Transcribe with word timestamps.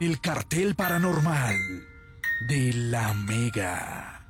El 0.00 0.20
cartel 0.20 0.74
paranormal 0.74 1.56
de 2.48 2.72
la 2.74 3.14
Mega. 3.14 4.26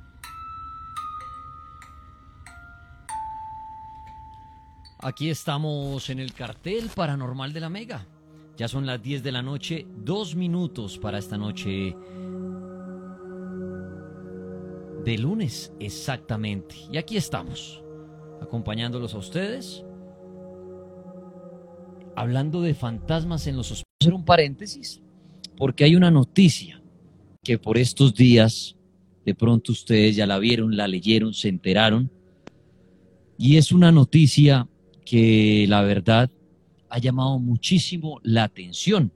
Aquí 4.99 5.31
estamos 5.31 6.11
en 6.11 6.19
el 6.19 6.33
cartel 6.33 6.91
paranormal 6.93 7.51
de 7.51 7.59
la 7.59 7.69
Mega. 7.69 8.05
Ya 8.57 8.67
son 8.67 8.85
las 8.85 9.01
10 9.01 9.23
de 9.23 9.31
la 9.31 9.41
noche, 9.41 9.87
dos 9.97 10.35
minutos 10.35 10.99
para 10.99 11.17
esta 11.17 11.35
noche 11.35 11.97
de 15.03 15.17
lunes 15.17 15.73
exactamente. 15.79 16.75
Y 16.91 16.97
aquí 16.97 17.17
estamos, 17.17 17.83
acompañándolos 18.39 19.15
a 19.15 19.17
ustedes, 19.17 19.83
hablando 22.15 22.61
de 22.61 22.75
fantasmas 22.75 23.47
en 23.47 23.57
los 23.57 23.71
hospitales. 23.71 23.85
Hacer 24.01 24.13
un 24.13 24.25
paréntesis, 24.25 25.01
porque 25.57 25.83
hay 25.83 25.95
una 25.95 26.11
noticia 26.11 26.81
que 27.43 27.57
por 27.57 27.77
estos 27.77 28.13
días, 28.13 28.75
de 29.25 29.35
pronto 29.35 29.71
ustedes 29.71 30.15
ya 30.15 30.25
la 30.25 30.39
vieron, 30.39 30.75
la 30.75 30.87
leyeron, 30.87 31.33
se 31.33 31.49
enteraron, 31.49 32.11
y 33.37 33.57
es 33.57 33.71
una 33.71 33.91
noticia 33.91 34.67
que 35.05 35.65
la 35.67 35.81
verdad 35.81 36.31
ha 36.89 36.99
llamado 36.99 37.39
muchísimo 37.39 38.19
la 38.23 38.43
atención, 38.43 39.11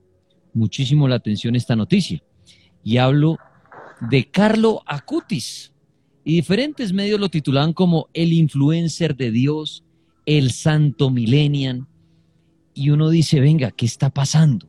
muchísimo 0.54 1.08
la 1.08 1.16
atención 1.16 1.56
esta 1.56 1.76
noticia. 1.76 2.22
Y 2.84 2.98
hablo 2.98 3.38
de 4.10 4.30
Carlo 4.30 4.82
Acutis. 4.86 5.74
Y 6.24 6.36
diferentes 6.36 6.94
medios 6.94 7.20
lo 7.20 7.30
titulaban 7.30 7.74
como 7.74 8.10
el 8.14 8.34
influencer 8.34 9.16
de 9.16 9.32
Dios, 9.32 9.84
el 10.26 10.52
santo 10.52 11.10
millennial. 11.10 11.88
Y 12.74 12.92
uno 12.92 13.10
dice, 13.10 13.40
venga, 13.40 13.72
¿qué 13.72 13.86
está 13.86 14.10
pasando? 14.10 14.69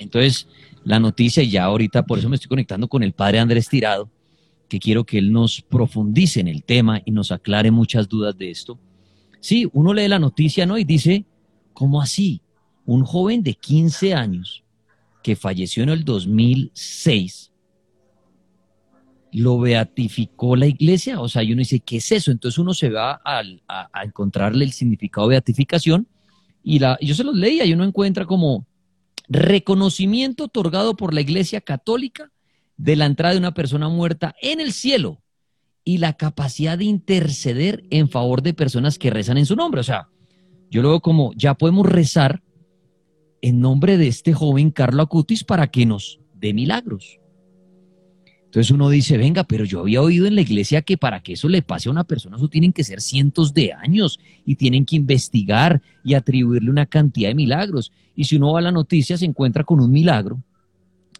Entonces, 0.00 0.48
la 0.84 0.98
noticia, 0.98 1.42
ya 1.44 1.64
ahorita 1.64 2.04
por 2.04 2.18
eso 2.18 2.28
me 2.28 2.36
estoy 2.36 2.48
conectando 2.48 2.88
con 2.88 3.02
el 3.02 3.12
padre 3.12 3.38
Andrés 3.38 3.68
Tirado, 3.68 4.10
que 4.68 4.78
quiero 4.78 5.04
que 5.04 5.18
él 5.18 5.30
nos 5.30 5.60
profundice 5.62 6.40
en 6.40 6.48
el 6.48 6.62
tema 6.64 7.02
y 7.04 7.10
nos 7.10 7.30
aclare 7.32 7.70
muchas 7.70 8.08
dudas 8.08 8.36
de 8.36 8.50
esto. 8.50 8.78
Sí, 9.40 9.68
uno 9.72 9.92
lee 9.92 10.08
la 10.08 10.18
noticia, 10.18 10.66
¿no? 10.66 10.78
Y 10.78 10.84
dice, 10.84 11.24
¿cómo 11.72 12.00
así? 12.00 12.40
Un 12.86 13.04
joven 13.04 13.42
de 13.42 13.54
15 13.54 14.14
años 14.14 14.64
que 15.22 15.36
falleció 15.36 15.82
en 15.82 15.90
el 15.90 16.04
2006, 16.04 17.52
lo 19.32 19.60
beatificó 19.60 20.56
la 20.56 20.66
iglesia, 20.66 21.20
o 21.20 21.28
sea, 21.28 21.42
y 21.42 21.52
uno 21.52 21.60
dice, 21.60 21.80
¿qué 21.80 21.98
es 21.98 22.10
eso? 22.10 22.30
Entonces 22.30 22.58
uno 22.58 22.74
se 22.74 22.90
va 22.90 23.20
a, 23.24 23.42
encontrarle 24.02 24.64
el 24.64 24.72
significado 24.72 25.28
de 25.28 25.34
beatificación 25.34 26.08
y 26.62 26.78
yo 26.78 27.14
se 27.14 27.24
los 27.24 27.36
leía 27.36 27.64
y 27.64 27.72
uno 27.72 27.84
encuentra 27.84 28.26
como 28.26 28.66
reconocimiento 29.30 30.44
otorgado 30.44 30.96
por 30.96 31.14
la 31.14 31.20
Iglesia 31.20 31.60
Católica 31.60 32.32
de 32.76 32.96
la 32.96 33.06
entrada 33.06 33.32
de 33.32 33.38
una 33.38 33.54
persona 33.54 33.88
muerta 33.88 34.34
en 34.42 34.60
el 34.60 34.72
cielo 34.72 35.22
y 35.84 35.98
la 35.98 36.14
capacidad 36.14 36.76
de 36.76 36.84
interceder 36.84 37.84
en 37.90 38.08
favor 38.08 38.42
de 38.42 38.54
personas 38.54 38.98
que 38.98 39.10
rezan 39.10 39.38
en 39.38 39.46
su 39.46 39.54
nombre. 39.54 39.80
O 39.80 39.84
sea, 39.84 40.08
yo 40.68 40.82
veo 40.82 41.00
como 41.00 41.32
ya 41.36 41.54
podemos 41.54 41.86
rezar 41.86 42.42
en 43.40 43.60
nombre 43.60 43.96
de 43.96 44.08
este 44.08 44.32
joven 44.32 44.70
Carlo 44.70 45.02
Acutis 45.02 45.44
para 45.44 45.70
que 45.70 45.86
nos 45.86 46.20
dé 46.34 46.52
milagros. 46.52 47.19
Entonces 48.50 48.72
uno 48.72 48.90
dice, 48.90 49.16
venga, 49.16 49.44
pero 49.44 49.64
yo 49.64 49.78
había 49.78 50.02
oído 50.02 50.26
en 50.26 50.34
la 50.34 50.40
iglesia 50.40 50.82
que 50.82 50.98
para 50.98 51.22
que 51.22 51.34
eso 51.34 51.48
le 51.48 51.62
pase 51.62 51.88
a 51.88 51.92
una 51.92 52.02
persona, 52.02 52.36
eso 52.36 52.48
tienen 52.48 52.72
que 52.72 52.82
ser 52.82 53.00
cientos 53.00 53.54
de 53.54 53.72
años 53.72 54.18
y 54.44 54.56
tienen 54.56 54.84
que 54.84 54.96
investigar 54.96 55.80
y 56.02 56.14
atribuirle 56.14 56.68
una 56.68 56.86
cantidad 56.86 57.28
de 57.28 57.36
milagros. 57.36 57.92
Y 58.16 58.24
si 58.24 58.34
uno 58.34 58.54
va 58.54 58.58
a 58.58 58.62
la 58.62 58.72
noticia, 58.72 59.16
se 59.16 59.24
encuentra 59.24 59.62
con 59.62 59.78
un 59.78 59.92
milagro 59.92 60.42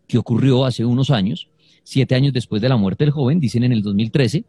que 0.08 0.18
ocurrió 0.18 0.64
hace 0.64 0.84
unos 0.84 1.10
años, 1.10 1.46
siete 1.84 2.16
años 2.16 2.32
después 2.32 2.60
de 2.60 2.68
la 2.68 2.76
muerte 2.76 3.04
del 3.04 3.12
joven, 3.12 3.38
dicen 3.38 3.62
en 3.62 3.70
el 3.70 3.82
2013, 3.82 4.44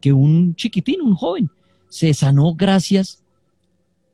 que 0.00 0.14
un 0.14 0.54
chiquitín, 0.54 1.02
un 1.02 1.14
joven, 1.14 1.50
se 1.90 2.14
sanó 2.14 2.54
gracias 2.54 3.22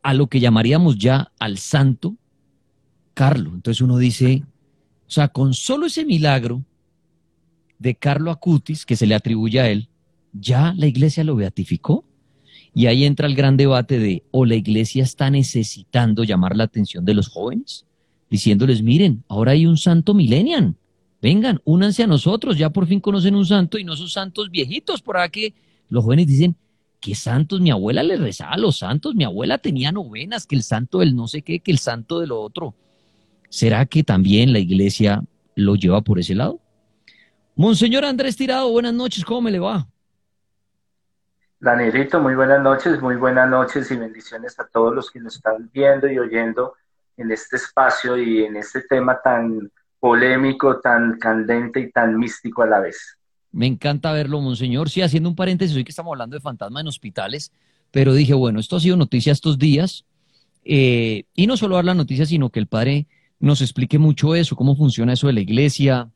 a 0.03 0.13
lo 0.13 0.27
que 0.27 0.41
llamaríamos 0.41 0.99
ya 0.99 1.31
al 1.39 1.57
santo 1.59 2.17
Carlo. 3.15 3.53
Entonces 3.55 3.81
uno 3.81 3.97
dice, 3.97 4.43
o 5.07 5.11
sea, 5.11 5.29
con 5.29 5.55
solo 5.55 5.87
ese 5.87 6.05
milagro, 6.05 6.65
de 7.79 7.95
Carlo 7.95 8.31
Acutis, 8.31 8.85
que 8.85 8.97
se 8.97 9.07
le 9.07 9.15
atribuye 9.15 9.61
a 9.61 9.71
él, 9.71 9.89
ya 10.33 10.75
la 10.77 10.87
iglesia 10.87 11.25
lo 11.25 11.37
beatificó. 11.37 12.05
Y 12.75 12.87
ahí 12.87 13.05
entra 13.05 13.27
el 13.27 13.35
gran 13.35 13.57
debate 13.57 13.99
de, 13.99 14.25
o 14.31 14.45
la 14.45 14.55
iglesia 14.55 15.03
está 15.03 15.31
necesitando 15.31 16.23
llamar 16.23 16.57
la 16.57 16.65
atención 16.65 17.05
de 17.05 17.15
los 17.15 17.29
jóvenes, 17.29 17.87
diciéndoles, 18.31 18.83
miren, 18.83 19.25
ahora 19.29 19.53
hay 19.53 19.67
un 19.67 19.79
santo 19.79 20.15
millennial, 20.15 20.77
vengan, 21.21 21.61
únanse 21.65 22.03
a 22.03 22.07
nosotros, 22.07 22.57
ya 22.57 22.71
por 22.71 22.87
fin 22.87 23.01
conocen 23.01 23.35
un 23.35 23.47
santo 23.47 23.79
y 23.79 23.85
no 23.85 23.97
son 23.97 24.09
santos 24.09 24.51
viejitos, 24.51 25.03
por 25.03 25.17
ahí 25.17 25.31
que 25.31 25.55
los 25.89 26.05
jóvenes 26.05 26.27
dicen, 26.27 26.57
¿qué 27.01 27.15
santos? 27.15 27.61
Mi 27.61 27.71
abuela 27.71 28.03
le 28.03 28.17
rezaba 28.17 28.53
a 28.53 28.59
los 28.59 28.79
santos, 28.79 29.15
mi 29.15 29.25
abuela 29.25 29.59
tenía 29.59 29.91
novenas, 29.91 30.47
que 30.47 30.55
el 30.55 30.63
santo 30.63 30.99
del 30.99 31.17
no 31.17 31.27
sé 31.27 31.43
qué, 31.43 31.61
que 31.61 31.71
el 31.73 31.79
santo 31.79 32.21
de 32.21 32.27
lo 32.27 32.41
otro. 32.41 32.75
¿Será 33.49 33.87
que 33.87 34.05
también 34.05 34.53
la 34.53 34.59
iglesia 34.59 35.25
lo 35.55 35.75
lleva 35.75 36.03
por 36.03 36.19
ese 36.19 36.35
lado? 36.35 36.61
Monseñor 37.59 38.05
Andrés 38.05 38.37
Tirado, 38.37 38.71
buenas 38.71 38.95
noches, 38.95 39.25
¿cómo 39.25 39.41
me 39.41 39.51
le 39.51 39.59
va? 39.59 39.89
Danielito, 41.59 42.21
muy 42.21 42.37
buenas 42.37 42.63
noches, 42.63 43.03
muy 43.03 43.17
buenas 43.17 43.51
noches 43.51 43.91
y 43.91 43.97
bendiciones 43.97 44.61
a 44.61 44.69
todos 44.69 44.95
los 44.95 45.11
que 45.11 45.19
nos 45.19 45.35
están 45.35 45.69
viendo 45.75 46.09
y 46.09 46.21
oyendo 46.21 46.75
en 47.17 47.33
este 47.33 47.57
espacio 47.57 48.17
y 48.17 48.45
en 48.45 48.55
este 48.55 48.83
tema 48.83 49.19
tan 49.21 49.73
polémico, 49.99 50.79
tan 50.79 51.19
candente 51.19 51.81
y 51.81 51.91
tan 51.91 52.17
místico 52.17 52.63
a 52.63 52.67
la 52.69 52.79
vez. 52.79 53.19
Me 53.51 53.67
encanta 53.67 54.13
verlo, 54.13 54.41
Monseñor. 54.41 54.89
Sí, 54.89 55.03
haciendo 55.03 55.29
un 55.29 55.35
paréntesis, 55.35 55.77
hoy 55.77 55.83
que 55.83 55.91
estamos 55.91 56.13
hablando 56.13 56.37
de 56.37 56.41
fantasmas 56.41 56.83
en 56.83 56.87
hospitales, 56.87 57.51
pero 57.91 58.15
dije, 58.15 58.35
bueno, 58.35 58.61
esto 58.61 58.77
ha 58.77 58.81
sido 58.81 58.97
noticia 58.97 59.33
estos 59.33 59.59
días, 59.59 60.05
eh, 60.63 61.25
y 61.35 61.49
no 61.49 61.57
solo 61.57 61.75
dar 61.75 61.87
la 61.87 61.95
noticia, 61.95 62.25
sino 62.25 62.51
que 62.51 62.61
el 62.61 62.69
Padre 62.69 63.09
nos 63.41 63.63
explique 63.63 63.99
mucho 63.99 64.37
eso, 64.37 64.55
cómo 64.55 64.77
funciona 64.77 65.15
eso 65.15 65.27
de 65.27 65.33
la 65.33 65.41
iglesia, 65.41 66.09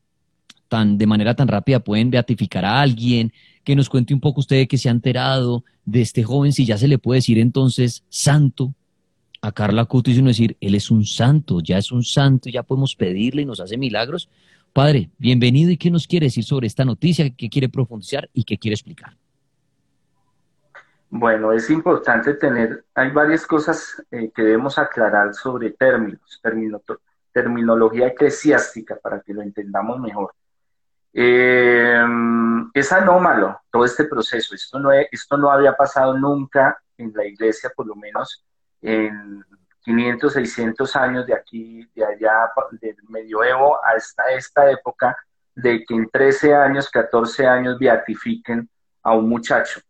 de 0.73 1.07
manera 1.07 1.35
tan 1.35 1.49
rápida 1.49 1.81
pueden 1.81 2.11
beatificar 2.11 2.65
a 2.65 2.81
alguien, 2.81 3.33
que 3.63 3.77
nos 3.77 3.89
cuente 3.89 4.15
un 4.15 4.21
poco 4.21 4.41
usted 4.41 4.67
que 4.67 4.79
se 4.79 4.89
ha 4.89 4.93
enterado 4.93 5.65
de 5.85 6.01
este 6.01 6.23
joven, 6.23 6.53
si 6.53 6.65
ya 6.65 6.79
se 6.79 6.89
le 6.89 6.99
puede 6.99 7.19
decir 7.19 7.39
entonces 7.39 8.05
santo 8.09 8.75
a 9.43 9.53
Carla 9.53 9.85
Cutis 9.85 10.17
y 10.17 10.21
uno 10.21 10.29
decir, 10.29 10.57
él 10.61 10.75
es 10.75 10.91
un 10.91 11.05
santo, 11.05 11.61
ya 11.61 11.77
es 11.77 11.93
un 11.93 12.05
santo, 12.05 12.49
ya 12.49 12.63
podemos 12.63 12.95
pedirle 12.95 13.43
y 13.43 13.45
nos 13.45 13.61
hace 13.61 13.77
milagros. 13.77 14.29
Padre, 14.73 15.11
bienvenido 15.19 15.71
y 15.71 15.77
qué 15.77 15.91
nos 15.91 16.07
quiere 16.07 16.27
decir 16.27 16.45
sobre 16.45 16.67
esta 16.69 16.85
noticia, 16.85 17.29
qué 17.31 17.51
quiere 17.51 17.69
profundizar 17.69 18.31
y 18.33 18.45
qué 18.45 18.57
quiere 18.57 18.75
explicar. 18.75 19.17
Bueno, 21.11 21.53
es 21.53 21.69
importante 21.69 22.35
tener, 22.35 22.85
hay 22.95 23.11
varias 23.11 23.47
cosas 23.47 24.03
eh, 24.11 24.31
que 24.35 24.43
debemos 24.43 24.79
aclarar 24.79 25.35
sobre 25.35 25.71
términos, 25.71 26.41
terminología 27.33 28.07
eclesiástica 28.07 28.97
para 28.97 29.21
que 29.21 29.35
lo 29.35 29.43
entendamos 29.43 30.01
mejor. 30.01 30.33
Eh, 31.13 32.03
es 32.75 32.93
anómalo 32.93 33.61
todo 33.71 33.85
este 33.85 34.05
proceso. 34.05 34.55
Esto 34.55 34.79
no, 34.79 34.91
esto 34.93 35.37
no 35.37 35.51
había 35.51 35.77
pasado 35.77 36.17
nunca 36.17 36.83
en 36.97 37.13
la 37.15 37.25
iglesia, 37.25 37.71
por 37.75 37.87
lo 37.87 37.95
menos 37.95 38.45
en 38.81 39.45
500, 39.83 40.33
600 40.33 40.97
años 40.97 41.27
de 41.27 41.35
aquí, 41.35 41.89
de 41.95 42.05
allá, 42.05 42.51
del 42.81 42.97
medioevo 43.09 43.79
hasta 43.85 44.31
esta 44.33 44.71
época, 44.71 45.17
de 45.55 45.85
que 45.85 45.95
en 45.95 46.09
13 46.09 46.55
años, 46.55 46.89
14 46.91 47.47
años 47.47 47.79
beatifiquen 47.79 48.69
a 49.03 49.13
un 49.15 49.29
muchacho. 49.29 49.81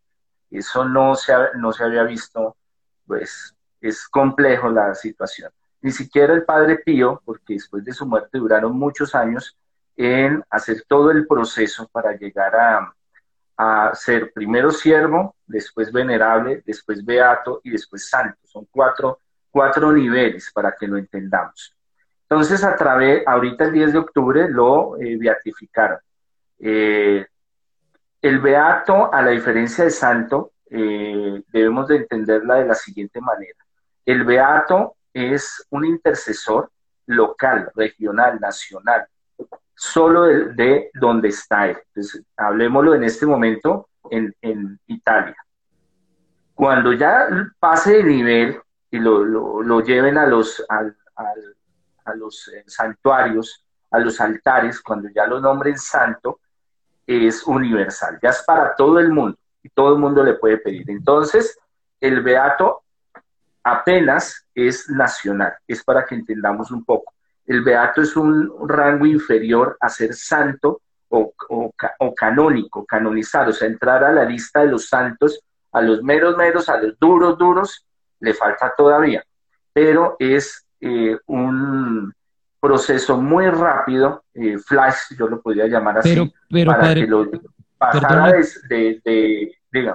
Eso 0.50 0.84
no 0.84 1.14
se, 1.14 1.32
no 1.56 1.72
se 1.72 1.84
había 1.84 2.02
visto, 2.02 2.56
pues 3.06 3.54
es 3.80 4.08
complejo 4.08 4.68
la 4.68 4.94
situación. 4.94 5.50
Ni 5.80 5.90
siquiera 5.90 6.32
el 6.32 6.44
padre 6.44 6.78
Pío, 6.78 7.20
porque 7.24 7.54
después 7.54 7.84
de 7.84 7.92
su 7.92 8.06
muerte 8.06 8.38
duraron 8.38 8.78
muchos 8.78 9.14
años, 9.14 9.56
en 9.96 10.42
hacer 10.50 10.84
todo 10.88 11.10
el 11.10 11.26
proceso 11.26 11.88
para 11.88 12.16
llegar 12.16 12.54
a, 12.56 12.94
ser 13.94 14.32
primero 14.32 14.72
siervo, 14.72 15.36
después 15.46 15.92
venerable, 15.92 16.64
después 16.66 17.04
beato 17.04 17.60
y 17.62 17.70
después 17.70 18.08
santo. 18.08 18.36
Son 18.42 18.66
cuatro, 18.68 19.20
cuatro 19.52 19.92
niveles 19.92 20.50
para 20.52 20.74
que 20.76 20.88
lo 20.88 20.96
entendamos. 20.96 21.76
Entonces, 22.22 22.64
a 22.64 22.74
través, 22.74 23.22
ahorita 23.24 23.66
el 23.66 23.72
10 23.72 23.92
de 23.92 23.98
octubre 23.98 24.48
lo 24.48 25.00
eh, 25.00 25.16
beatificaron. 25.16 25.98
Eh, 26.58 27.24
el 28.20 28.40
beato, 28.40 29.12
a 29.12 29.22
la 29.22 29.30
diferencia 29.30 29.84
de 29.84 29.90
santo, 29.90 30.52
eh, 30.70 31.42
debemos 31.52 31.86
de 31.86 31.96
entenderla 31.96 32.56
de 32.56 32.66
la 32.66 32.74
siguiente 32.74 33.20
manera. 33.20 33.58
El 34.06 34.24
beato 34.24 34.96
es 35.12 35.66
un 35.70 35.84
intercesor 35.84 36.70
local, 37.06 37.70
regional, 37.74 38.40
nacional, 38.40 39.06
solo 39.74 40.22
de, 40.22 40.90
donde 40.94 41.28
está 41.28 41.68
él. 41.68 41.78
Entonces, 41.88 42.22
hablemoslo 42.36 42.94
en 42.94 43.04
este 43.04 43.26
momento 43.26 43.88
en, 44.10 44.78
Italia. 44.86 45.36
Cuando 46.54 46.92
ya 46.92 47.28
pase 47.58 47.98
de 47.98 48.04
nivel 48.04 48.60
y 48.90 48.98
lo, 48.98 49.80
lleven 49.80 50.18
a 50.18 50.26
los, 50.26 50.64
a, 50.68 52.14
los 52.14 52.48
eh, 52.48 52.64
santuarios 52.66 53.64
a 53.92 53.98
los 53.98 54.20
altares, 54.20 54.80
cuando 54.80 55.08
ya 55.14 55.26
lo 55.26 55.38
nombren 55.38 55.78
santo, 55.78 56.40
es 57.06 57.46
universal, 57.46 58.18
ya 58.22 58.30
es 58.30 58.42
para 58.46 58.74
todo 58.74 58.98
el 58.98 59.10
mundo 59.10 59.38
y 59.62 59.68
todo 59.68 59.94
el 59.94 60.00
mundo 60.00 60.24
le 60.24 60.34
puede 60.34 60.58
pedir. 60.58 60.90
Entonces, 60.90 61.58
el 62.00 62.22
beato 62.22 62.82
apenas 63.62 64.46
es 64.54 64.88
nacional, 64.88 65.54
es 65.68 65.84
para 65.84 66.04
que 66.04 66.14
entendamos 66.14 66.70
un 66.70 66.84
poco. 66.84 67.12
El 67.52 67.62
beato 67.62 68.00
es 68.00 68.16
un 68.16 68.50
rango 68.66 69.04
inferior 69.04 69.76
a 69.78 69.90
ser 69.90 70.14
santo 70.14 70.80
o, 71.10 71.34
o, 71.50 72.14
canónico, 72.14 72.86
canonizado, 72.86 73.50
o 73.50 73.52
sea, 73.52 73.68
entrar 73.68 74.02
a 74.04 74.10
la 74.10 74.24
lista 74.24 74.60
de 74.60 74.68
los 74.68 74.88
santos, 74.88 75.38
a 75.70 75.82
los 75.82 76.02
meros 76.02 76.34
meros, 76.38 76.70
a 76.70 76.78
los 76.78 76.98
duros 76.98 77.36
duros, 77.36 77.84
le 78.20 78.32
falta 78.32 78.72
todavía, 78.74 79.22
pero 79.70 80.16
es 80.18 80.64
eh, 80.80 81.18
un 81.26 82.14
proceso 82.58 83.20
muy 83.20 83.46
rápido, 83.48 84.24
eh, 84.32 84.56
flash, 84.56 85.14
yo 85.18 85.28
lo 85.28 85.42
podría 85.42 85.66
llamar 85.66 85.98
así, 85.98 86.08
pero, 86.08 86.32
pero, 86.48 86.70
para 86.70 86.94
que 86.94 87.06
lo 87.06 87.30
pasara 87.76 88.32
de, 88.70 88.98
de, 89.04 89.94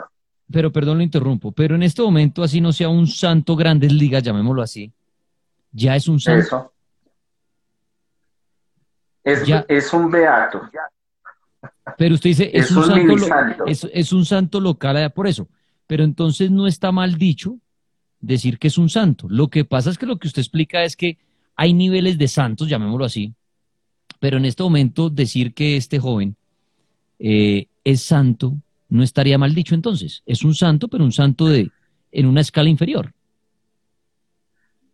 Pero 0.52 0.72
perdón, 0.72 1.00
lo 1.00 1.04
interrumpo, 1.04 1.52
pero 1.52 1.74
en 1.74 1.82
este 1.82 2.04
momento, 2.04 2.44
así 2.44 2.62
no 2.62 2.72
sea 2.72 2.90
un 2.90 3.08
santo 3.08 3.56
grandes 3.56 3.92
ligas, 3.92 4.22
llamémoslo 4.22 4.62
así, 4.62 4.94
ya 5.72 5.96
es 5.96 6.08
un 6.08 6.20
santo. 6.20 6.40
Eso. 6.46 6.74
Es, 9.32 9.44
es 9.68 9.94
un 9.94 10.10
beato. 10.10 10.62
Pero 11.98 12.16
usted 12.16 12.30
dice, 12.30 12.52
es, 12.54 12.72
un, 12.72 12.86
santo, 12.86 13.66
Es, 13.66 14.14
un 14.14 14.26
santo 14.26 14.60
local, 14.60 15.12
por 15.12 15.28
eso. 15.28 15.48
Pero 15.86 16.04
entonces 16.04 16.52
no 16.52 16.68
está 16.68 16.92
mal 16.92 17.18
dicho 17.18 17.58
decir 18.20 18.60
que 18.60 18.68
es 18.68 18.78
un 18.78 18.90
santo. 18.90 19.28
Lo 19.30 19.50
que 19.50 19.66
pasa 19.66 19.90
es 19.90 19.98
que 19.98 20.06
lo 20.06 20.18
que 20.18 20.28
usted 20.28 20.42
explica 20.42 20.84
es 20.84 20.96
que 20.96 21.18
hay 21.56 21.74
niveles 21.74 22.18
de 22.18 22.28
santos, 22.28 22.68
llamémoslo 22.68 23.06
así, 23.06 23.34
pero 24.20 24.38
en 24.38 24.46
este 24.46 24.64
momento 24.64 25.10
decir 25.10 25.54
que 25.54 25.78
este 25.78 26.00
joven 26.00 26.36
eh, 27.20 27.68
es 27.84 28.02
santo 28.02 28.56
no 28.90 29.04
estaría 29.04 29.38
mal 29.38 29.54
dicho 29.54 29.76
entonces. 29.76 30.24
Es 30.26 30.44
un 30.44 30.56
santo, 30.56 30.88
pero 30.88 31.04
un 31.04 31.12
santo 31.12 31.48
de 31.48 31.72
en 32.12 32.26
una 32.26 32.42
escala 32.42 32.70
inferior. 32.70 33.14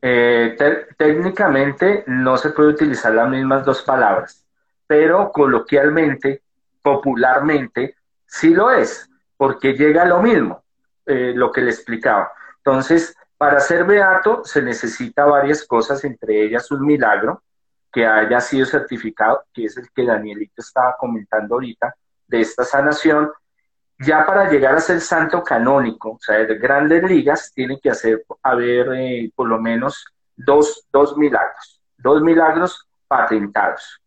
Eh, 0.05 0.57
técnicamente 0.97 2.03
no 2.07 2.35
se 2.35 2.49
puede 2.49 2.71
utilizar 2.71 3.13
las 3.13 3.29
mismas 3.29 3.63
dos 3.63 3.83
palabras, 3.83 4.45
pero 4.85 5.31
coloquialmente, 5.31 6.41
popularmente, 6.81 7.95
sí 8.25 8.53
lo 8.53 8.69
es, 8.69 9.09
porque 9.37 9.71
llega 9.71 10.03
lo 10.03 10.21
mismo, 10.21 10.61
eh, 11.05 11.31
lo 11.33 11.53
que 11.53 11.61
le 11.61 11.71
explicaba. 11.71 12.33
Entonces, 12.57 13.15
para 13.37 13.61
ser 13.61 13.85
beato 13.85 14.43
se 14.43 14.61
necesita 14.61 15.23
varias 15.23 15.65
cosas, 15.65 16.03
entre 16.03 16.43
ellas 16.43 16.69
un 16.71 16.85
milagro 16.85 17.41
que 17.89 18.05
haya 18.05 18.41
sido 18.41 18.65
certificado, 18.65 19.45
que 19.53 19.65
es 19.65 19.77
el 19.77 19.87
que 19.95 20.05
Danielito 20.05 20.61
estaba 20.61 20.97
comentando 20.99 21.55
ahorita, 21.55 21.95
de 22.27 22.41
esta 22.41 22.65
sanación. 22.65 23.31
Ya 23.99 24.25
para 24.25 24.49
llegar 24.49 24.75
a 24.75 24.79
ser 24.79 24.99
santo 24.99 25.43
canónico, 25.43 26.11
o 26.11 26.19
sea, 26.19 26.39
de 26.39 26.57
grandes 26.57 27.03
ligas, 27.03 27.51
tiene 27.53 27.79
que 27.79 27.89
hacer, 27.89 28.25
haber 28.41 28.87
eh, 28.95 29.31
por 29.35 29.47
lo 29.47 29.59
menos 29.59 30.05
dos, 30.35 30.85
dos 30.91 31.15
milagros, 31.17 31.81
dos 31.97 32.21
milagros 32.21 32.87
patentados, 33.07 34.01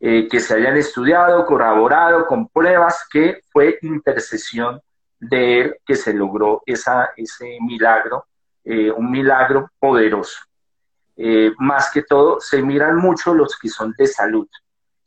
eh, 0.00 0.26
que 0.28 0.40
se 0.40 0.54
hayan 0.54 0.76
estudiado, 0.76 1.44
corroborado 1.44 2.26
con 2.26 2.48
pruebas 2.48 3.06
que 3.10 3.42
fue 3.52 3.78
intercesión 3.82 4.80
de 5.20 5.60
él 5.60 5.76
que 5.84 5.94
se 5.94 6.14
logró 6.14 6.62
esa, 6.64 7.10
ese 7.16 7.58
milagro 7.60 8.26
eh, 8.64 8.90
un 8.90 9.10
milagro 9.10 9.70
poderoso. 9.78 10.40
Más 11.58 11.90
que 11.90 12.02
todo, 12.02 12.38
se 12.40 12.62
miran 12.62 12.96
mucho 12.96 13.34
los 13.34 13.58
que 13.58 13.68
son 13.68 13.92
de 13.98 14.06
salud, 14.06 14.46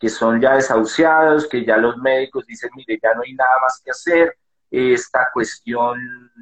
que 0.01 0.09
son 0.09 0.41
ya 0.41 0.55
desahuciados, 0.55 1.47
que 1.47 1.63
ya 1.63 1.77
los 1.77 1.95
médicos 1.97 2.47
dicen, 2.47 2.71
mire, 2.75 2.99
ya 3.01 3.13
no 3.13 3.21
hay 3.21 3.35
nada 3.35 3.59
más 3.61 3.79
que 3.85 3.91
hacer, 3.91 4.35
esta 4.71 5.27
cuestión 5.31 5.99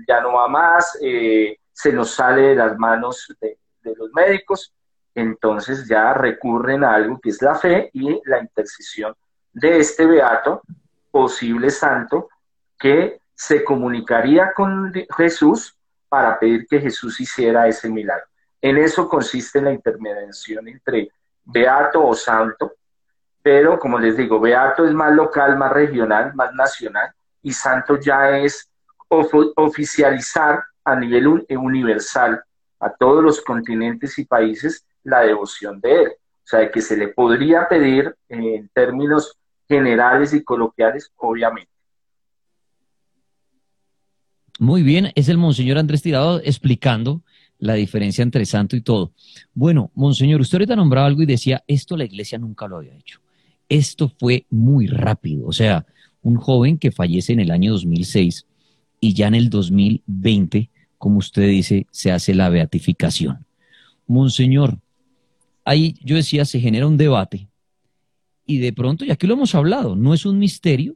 ya 0.08 0.22
no 0.22 0.34
va 0.34 0.48
más, 0.48 0.98
eh, 1.02 1.58
se 1.74 1.92
nos 1.92 2.12
sale 2.12 2.42
de 2.42 2.56
las 2.56 2.78
manos 2.78 3.28
de, 3.42 3.58
de 3.84 3.96
los 3.98 4.14
médicos, 4.14 4.74
entonces 5.14 5.86
ya 5.90 6.14
recurren 6.14 6.86
a 6.86 6.94
algo 6.94 7.20
que 7.20 7.32
es 7.32 7.42
la 7.42 7.54
fe 7.54 7.90
y 7.92 8.22
la 8.24 8.40
intercesión 8.40 9.14
de 9.52 9.80
este 9.80 10.06
beato, 10.06 10.62
posible 11.12 11.70
santo, 11.70 12.30
que 12.78 13.20
se 13.36 13.66
comunicaría 13.66 14.54
con 14.54 14.94
Jesús 15.18 15.76
para 16.08 16.40
pedir 16.40 16.66
que 16.66 16.80
Jesús 16.80 17.20
hiciera 17.20 17.68
ese 17.68 17.90
milagro. 17.90 18.26
En 18.62 18.78
eso 18.78 19.10
consiste 19.10 19.62
la 19.62 19.74
intermediación 19.74 20.70
entre 20.70 21.12
beato 21.44 22.06
o 22.06 22.14
santo, 22.14 22.76
pero 23.52 23.80
como 23.80 23.98
les 23.98 24.16
digo, 24.16 24.40
beato 24.40 24.86
es 24.86 24.94
más 24.94 25.12
local, 25.12 25.58
más 25.58 25.72
regional, 25.72 26.36
más 26.36 26.54
nacional, 26.54 27.10
y 27.42 27.52
santo 27.52 28.00
ya 28.00 28.38
es 28.38 28.70
oficializar 29.08 30.64
a 30.84 30.96
nivel 30.96 31.48
universal 31.50 32.44
a 32.80 32.94
todos 32.94 33.24
los 33.24 33.42
continentes 33.42 34.20
y 34.20 34.26
países 34.26 34.86
la 35.04 35.22
devoción 35.22 35.82
de 35.82 36.04
él. 36.04 36.10
O 36.10 36.44
sea, 36.44 36.70
que 36.70 36.80
se 36.80 36.96
le 36.96 37.08
podría 37.08 37.68
pedir 37.68 38.16
en 38.28 38.70
términos 38.72 39.36
generales 39.68 40.32
y 40.36 40.44
coloquiales, 40.44 41.12
obviamente. 41.16 41.72
Muy 44.60 44.84
bien, 44.84 45.12
es 45.16 45.28
el 45.28 45.40
Monseñor 45.40 45.80
Andrés 45.80 46.04
Tirado 46.04 46.40
explicando 46.44 47.24
la 47.58 47.74
diferencia 47.74 48.22
entre 48.22 48.46
santo 48.46 48.76
y 48.76 48.82
todo. 48.82 49.12
Bueno, 49.56 49.90
Monseñor, 49.96 50.40
usted 50.40 50.58
ahorita 50.58 50.76
nombraba 50.76 51.08
algo 51.08 51.24
y 51.24 51.26
decía, 51.26 51.64
esto 51.66 51.98
la 51.98 52.06
iglesia 52.06 52.38
nunca 52.38 52.68
lo 52.68 52.78
había 52.78 52.94
hecho. 52.94 53.20
Esto 53.70 54.12
fue 54.20 54.46
muy 54.50 54.88
rápido, 54.88 55.48
o 55.48 55.54
sea, 55.54 55.86
un 56.22 56.36
joven 56.36 56.78
que 56.78 56.92
fallece 56.92 57.34
en 57.34 57.40
el 57.40 57.52
año 57.52 57.72
2006 57.72 58.46
y 59.00 59.14
ya 59.14 59.28
en 59.28 59.36
el 59.36 59.50
2020, 59.50 60.70
como 60.98 61.20
usted 61.20 61.48
dice, 61.48 61.88
se 61.92 62.12
hace 62.12 62.34
la 62.34 62.50
beatificación. 62.50 63.46
Monseñor, 64.08 64.80
ahí 65.64 65.96
yo 66.04 66.16
decía, 66.16 66.46
se 66.46 66.60
genera 66.60 66.88
un 66.88 66.98
debate 66.98 67.48
y 68.50 68.58
de 68.58 68.74
pronto, 68.74 69.06
y 69.06 69.12
aquí 69.12 69.28
lo 69.28 69.36
hemos 69.36 69.54
hablado, 69.54 69.96
no 69.96 70.16
es 70.16 70.26
un 70.26 70.40
misterio 70.40 70.96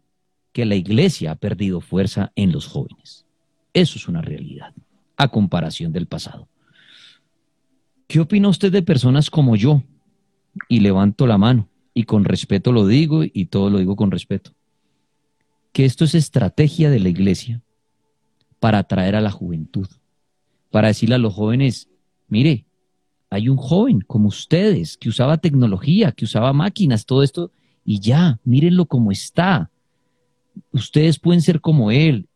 que 0.52 0.66
la 0.66 0.74
iglesia 0.74 1.32
ha 1.32 1.36
perdido 1.36 1.82
fuerza 1.82 2.32
en 2.36 2.52
los 2.52 2.66
jóvenes. 2.66 3.28
Eso 3.74 4.00
es 4.00 4.08
una 4.08 4.22
realidad, 4.22 4.74
a 5.18 5.28
comparación 5.28 5.94
del 5.94 6.08
pasado. 6.08 6.48
¿Qué 8.08 8.20
opina 8.20 8.50
usted 8.50 8.72
de 8.72 8.82
personas 8.82 9.30
como 9.30 9.56
yo? 9.56 9.84
Y 10.68 10.80
levanto 10.80 11.28
la 11.28 11.38
mano, 11.38 11.70
y 11.94 12.04
con 12.04 12.26
respeto 12.26 12.72
lo 12.72 12.88
digo, 12.88 13.24
y 13.24 13.46
todo 13.46 13.70
lo 13.70 13.80
digo 13.80 13.96
con 13.96 14.12
respeto. 14.12 14.52
Que 15.72 15.86
esto 15.86 16.06
es 16.06 16.16
estrategia 16.16 16.90
de 16.90 17.00
la 17.00 17.10
iglesia 17.10 17.62
para 18.60 18.80
atraer 18.80 19.16
a 19.16 19.22
la 19.22 19.32
juventud, 19.32 19.88
para 20.72 20.88
decirle 20.88 21.16
a 21.16 21.20
los 21.20 21.34
jóvenes, 21.34 21.90
mire, 22.28 22.66
hay 23.30 23.50
un 23.50 23.58
joven 23.58 24.02
como 24.02 24.28
ustedes 24.28 24.98
que 24.98 25.10
usaba 25.10 25.38
tecnología, 25.38 26.12
que 26.12 26.26
usaba 26.26 26.54
máquinas, 26.54 27.06
todo 27.06 27.24
esto, 27.24 27.52
y 27.84 28.00
ya, 28.00 28.40
mírenlo 28.44 28.86
como 28.86 29.12
está. 29.12 29.72
Ustedes 30.72 31.20
pueden 31.20 31.42
ser 31.42 31.60
como 31.60 31.92
él, 31.92 32.28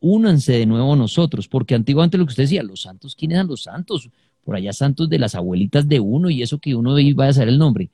únanse 0.00 0.52
de 0.52 0.66
nuevo 0.66 0.94
nosotros, 0.96 1.48
porque 1.48 1.74
antiguamente 1.74 2.18
lo 2.18 2.26
que 2.26 2.30
usted 2.30 2.44
decía, 2.44 2.62
los 2.62 2.82
santos, 2.82 3.14
¿quiénes 3.14 3.36
eran 3.36 3.46
los 3.46 3.62
santos? 3.62 4.10
Por 4.44 4.56
allá 4.56 4.72
santos 4.72 5.08
de 5.08 5.18
las 5.18 5.34
abuelitas 5.34 5.88
de 5.88 6.00
uno 6.00 6.28
y 6.28 6.42
eso 6.42 6.58
que 6.58 6.74
uno 6.74 6.98
iba 6.98 7.26
a 7.26 7.32
saber 7.32 7.48
el 7.48 7.58
nombre. 7.58 7.90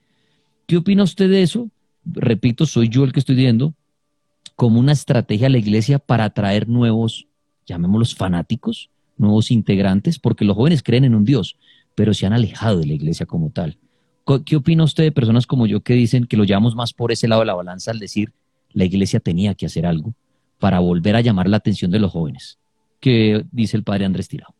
¿Qué 0.68 0.76
opina 0.76 1.02
usted 1.02 1.28
de 1.28 1.42
eso? 1.42 1.68
Repito, 2.04 2.64
soy 2.64 2.88
yo 2.88 3.02
el 3.02 3.12
que 3.12 3.18
estoy 3.18 3.34
diciendo, 3.34 3.74
como 4.54 4.78
una 4.78 4.92
estrategia 4.92 5.48
a 5.48 5.50
la 5.50 5.58
iglesia 5.58 5.98
para 5.98 6.24
atraer 6.24 6.68
nuevos, 6.68 7.26
llamémoslos 7.66 8.14
fanáticos, 8.14 8.88
nuevos 9.16 9.50
integrantes, 9.50 10.20
porque 10.20 10.44
los 10.44 10.54
jóvenes 10.54 10.84
creen 10.84 11.04
en 11.04 11.16
un 11.16 11.24
Dios, 11.24 11.56
pero 11.96 12.14
se 12.14 12.26
han 12.26 12.32
alejado 12.32 12.78
de 12.78 12.86
la 12.86 12.92
iglesia 12.92 13.26
como 13.26 13.50
tal. 13.50 13.78
¿Qué 14.44 14.54
opina 14.54 14.84
usted 14.84 15.02
de 15.02 15.10
personas 15.12 15.46
como 15.46 15.66
yo 15.66 15.80
que 15.80 15.94
dicen 15.94 16.26
que 16.26 16.36
lo 16.36 16.44
llevamos 16.44 16.76
más 16.76 16.92
por 16.92 17.10
ese 17.10 17.26
lado 17.26 17.40
de 17.40 17.46
la 17.46 17.54
balanza 17.54 17.90
al 17.90 17.98
decir 17.98 18.32
la 18.72 18.84
iglesia 18.84 19.18
tenía 19.18 19.54
que 19.54 19.66
hacer 19.66 19.84
algo? 19.84 20.14
para 20.58 20.80
volver 20.80 21.16
a 21.16 21.20
llamar 21.20 21.48
la 21.48 21.58
atención 21.58 21.90
de 21.90 22.00
los 22.00 22.12
jóvenes. 22.12 22.58
¿Qué 23.00 23.44
dice 23.52 23.76
el 23.76 23.84
padre 23.84 24.04
Andrés 24.04 24.28
Tirado? 24.28 24.54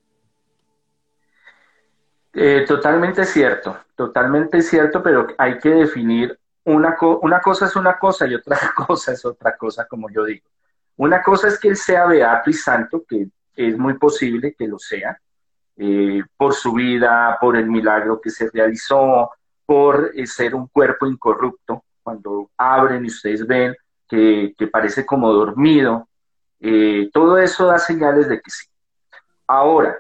Eh, 2.33 2.65
totalmente 2.67 3.25
cierto, 3.25 3.79
totalmente 3.95 4.61
cierto, 4.63 5.03
pero 5.03 5.29
hay 5.39 5.59
que 5.59 5.71
definir 5.71 6.39
una, 6.65 6.97
una 7.23 7.41
cosa 7.41 7.67
es 7.67 7.77
una 7.77 7.99
cosa 7.99 8.27
y 8.27 8.35
otra 8.35 8.59
cosa 8.87 9.13
es 9.13 9.25
otra 9.25 9.57
cosa, 9.57 9.87
como 9.87 10.11
yo 10.11 10.25
digo. 10.25 10.47
Una 10.97 11.23
cosa 11.23 11.49
es 11.49 11.59
que 11.59 11.69
él 11.69 11.77
sea 11.77 12.07
beato 12.07 12.51
y 12.51 12.53
santo, 12.53 13.05
que 13.09 13.29
es 13.57 13.79
muy 13.79 13.95
posible 13.95 14.55
que 14.57 14.69
lo 14.69 14.79
sea, 14.79 15.19
eh, 15.77 16.23
por 16.37 16.55
su 16.55 16.73
vida, 16.73 17.39
por 17.41 17.57
el 17.57 17.67
milagro 17.67 18.21
que 18.21 18.31
se 18.31 18.51
realizó, 18.51 19.31
por 19.65 20.13
eh, 20.15 20.27
ser 20.27 20.55
un 20.55 20.67
cuerpo 20.69 21.07
incorrupto. 21.07 21.85
Cuando 22.03 22.51
abren 22.57 23.05
y 23.05 23.09
ustedes 23.09 23.47
ven 23.47 23.77
que, 24.09 24.55
parece 24.73 25.05
como 25.05 25.33
dormido. 25.33 26.09
Todo 27.13 27.39
eso 27.39 27.67
da 27.67 27.79
señales 27.79 28.29
de 28.29 28.41
que 28.41 28.51
sí. 28.51 28.67
Ahora, 29.47 29.99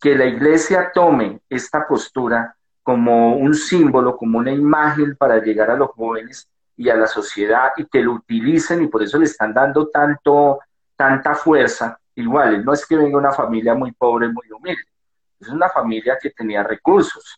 que 0.00 0.16
la 0.16 0.24
iglesia 0.24 0.90
tome 0.92 1.40
esta 1.48 1.86
postura 1.86 2.56
como 2.82 3.36
un 3.36 3.54
símbolo, 3.54 4.16
como 4.16 4.38
una 4.38 4.50
imagen 4.50 5.14
para 5.16 5.38
llegar 5.42 5.70
a 5.70 5.76
los 5.76 5.90
jóvenes 5.90 6.48
y 6.76 6.88
a 6.88 6.96
la 6.96 7.06
sociedad 7.06 7.72
y 7.76 7.84
que 7.84 8.02
lo 8.02 8.12
utilicen 8.12 8.82
y 8.82 8.86
por 8.86 9.02
eso 9.02 9.18
le 9.18 9.26
están 9.26 9.52
dando 9.52 9.88
tanto, 9.88 10.60
tanta 10.96 11.34
fuerza. 11.34 11.98
Igual, 12.14 12.64
no 12.64 12.72
es 12.72 12.86
que 12.86 12.96
venga 12.96 13.18
una 13.18 13.32
familia 13.32 13.74
muy 13.74 13.92
pobre, 13.92 14.28
muy 14.28 14.50
humilde, 14.50 14.82
es 15.38 15.48
una 15.48 15.68
familia 15.68 16.18
que 16.20 16.30
tenía 16.30 16.62
recursos. 16.62 17.36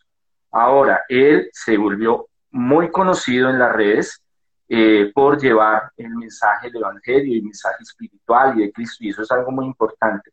Ahora, 0.50 1.02
él 1.08 1.48
se 1.52 1.76
volvió 1.76 2.28
muy 2.50 2.90
conocido 2.90 3.50
en 3.50 3.58
las 3.58 3.72
redes 3.72 4.22
eh, 4.68 5.10
por 5.14 5.40
llevar 5.40 5.90
el 5.96 6.10
mensaje 6.10 6.70
del 6.70 6.82
Evangelio 6.82 7.34
y 7.34 7.38
el 7.38 7.44
mensaje 7.44 7.82
espiritual 7.82 8.58
y 8.58 8.62
de 8.62 8.72
Cristo, 8.72 8.98
y 9.00 9.10
eso 9.10 9.22
es 9.22 9.30
algo 9.30 9.50
muy 9.50 9.66
importante. 9.66 10.30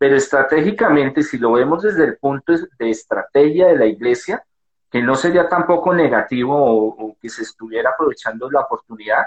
Pero 0.00 0.16
estratégicamente, 0.16 1.22
si 1.22 1.36
lo 1.36 1.52
vemos 1.52 1.82
desde 1.82 2.04
el 2.04 2.16
punto 2.16 2.54
de 2.78 2.88
estrategia 2.88 3.66
de 3.66 3.76
la 3.76 3.84
iglesia, 3.84 4.42
que 4.90 5.02
no 5.02 5.14
sería 5.14 5.46
tampoco 5.46 5.92
negativo 5.92 6.56
o, 6.56 7.18
que 7.20 7.28
se 7.28 7.42
estuviera 7.42 7.90
aprovechando 7.90 8.50
la 8.50 8.60
oportunidad, 8.60 9.24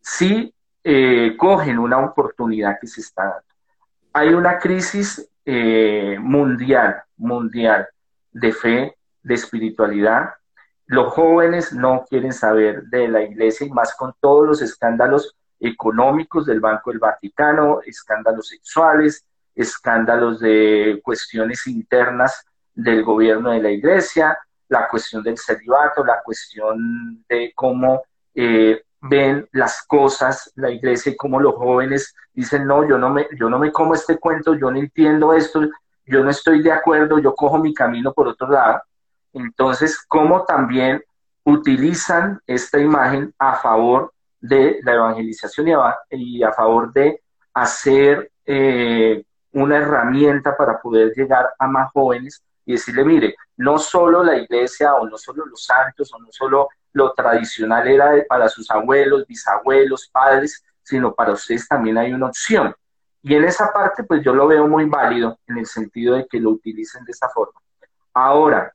sí 0.00 0.54
eh, 0.84 1.36
cogen 1.36 1.80
una 1.80 1.98
oportunidad 1.98 2.78
que 2.80 2.86
se 2.86 3.00
está 3.00 3.24
dando. 3.24 3.48
Hay 4.12 4.34
una 4.34 4.60
crisis 4.60 5.28
eh, 5.44 6.16
mundial, 6.20 7.02
mundial 7.16 7.88
de 8.30 8.52
fe, 8.52 8.96
de 9.24 9.34
espiritualidad. 9.34 10.28
Los 10.86 11.12
jóvenes 11.12 11.72
no 11.72 12.04
quieren 12.08 12.32
saber 12.32 12.84
de 12.84 13.08
la 13.08 13.22
iglesia 13.22 13.66
y 13.66 13.70
más 13.70 13.96
con 13.96 14.14
todos 14.20 14.46
los 14.46 14.62
escándalos 14.62 15.34
económicos 15.58 16.46
del 16.46 16.60
Banco 16.60 16.90
del 16.90 17.00
Vaticano, 17.00 17.80
escándalos 17.84 18.46
sexuales, 18.46 19.24
escándalos 19.58 20.38
de 20.38 21.00
cuestiones 21.02 21.66
internas 21.66 22.46
del 22.72 23.02
gobierno 23.02 23.50
de 23.50 23.60
la 23.60 23.70
iglesia, 23.70 24.38
la 24.68 24.86
cuestión 24.88 25.22
del 25.22 25.36
celibato, 25.36 26.04
la 26.04 26.22
cuestión 26.22 27.24
de 27.28 27.52
cómo 27.54 28.02
eh, 28.34 28.82
ven 29.00 29.48
las 29.52 29.82
cosas 29.86 30.52
la 30.54 30.70
iglesia 30.70 31.12
y 31.12 31.16
cómo 31.16 31.40
los 31.40 31.54
jóvenes 31.54 32.14
dicen, 32.32 32.66
no, 32.66 32.88
yo 32.88 32.98
no, 32.98 33.10
me, 33.10 33.26
yo 33.36 33.50
no 33.50 33.58
me 33.58 33.72
como 33.72 33.94
este 33.94 34.18
cuento, 34.18 34.54
yo 34.54 34.70
no 34.70 34.78
entiendo 34.78 35.32
esto, 35.32 35.62
yo 36.06 36.22
no 36.22 36.30
estoy 36.30 36.62
de 36.62 36.70
acuerdo, 36.70 37.18
yo 37.18 37.34
cojo 37.34 37.58
mi 37.58 37.74
camino 37.74 38.12
por 38.12 38.28
otro 38.28 38.48
lado. 38.48 38.80
Entonces, 39.32 39.98
cómo 40.06 40.44
también 40.44 41.02
utilizan 41.42 42.40
esta 42.46 42.78
imagen 42.78 43.34
a 43.38 43.56
favor 43.56 44.12
de 44.40 44.78
la 44.84 44.94
evangelización 44.94 45.68
y 46.10 46.42
a, 46.42 46.52
favor 46.52 46.92
de 46.92 47.20
hacer 47.52 48.30
eh, 48.46 49.24
una 49.62 49.78
herramienta 49.78 50.56
para 50.56 50.80
poder 50.80 51.12
llegar 51.14 51.50
a 51.58 51.66
más 51.66 51.90
jóvenes 51.92 52.42
y 52.64 52.72
decirle, 52.72 53.04
mire, 53.04 53.36
no 53.56 53.78
solo 53.78 54.22
la 54.22 54.36
iglesia 54.36 54.94
o 54.94 55.08
no 55.08 55.16
solo 55.16 55.46
los 55.46 55.64
santos 55.64 56.12
o 56.12 56.18
no 56.18 56.28
solo 56.30 56.68
lo 56.92 57.12
tradicional 57.12 57.86
era 57.88 58.12
para 58.28 58.48
sus 58.48 58.70
abuelos, 58.70 59.26
bisabuelos, 59.26 60.08
padres, 60.12 60.62
sino 60.82 61.14
para 61.14 61.32
ustedes 61.32 61.66
también 61.66 61.98
hay 61.98 62.12
una 62.12 62.26
opción. 62.26 62.74
Y 63.22 63.34
en 63.34 63.44
esa 63.44 63.72
parte, 63.72 64.04
pues 64.04 64.22
yo 64.22 64.34
lo 64.34 64.46
veo 64.46 64.66
muy 64.66 64.84
válido 64.86 65.38
en 65.46 65.58
el 65.58 65.66
sentido 65.66 66.16
de 66.16 66.26
que 66.26 66.40
lo 66.40 66.50
utilicen 66.50 67.04
de 67.04 67.12
esta 67.12 67.28
forma. 67.28 67.60
Ahora, 68.14 68.72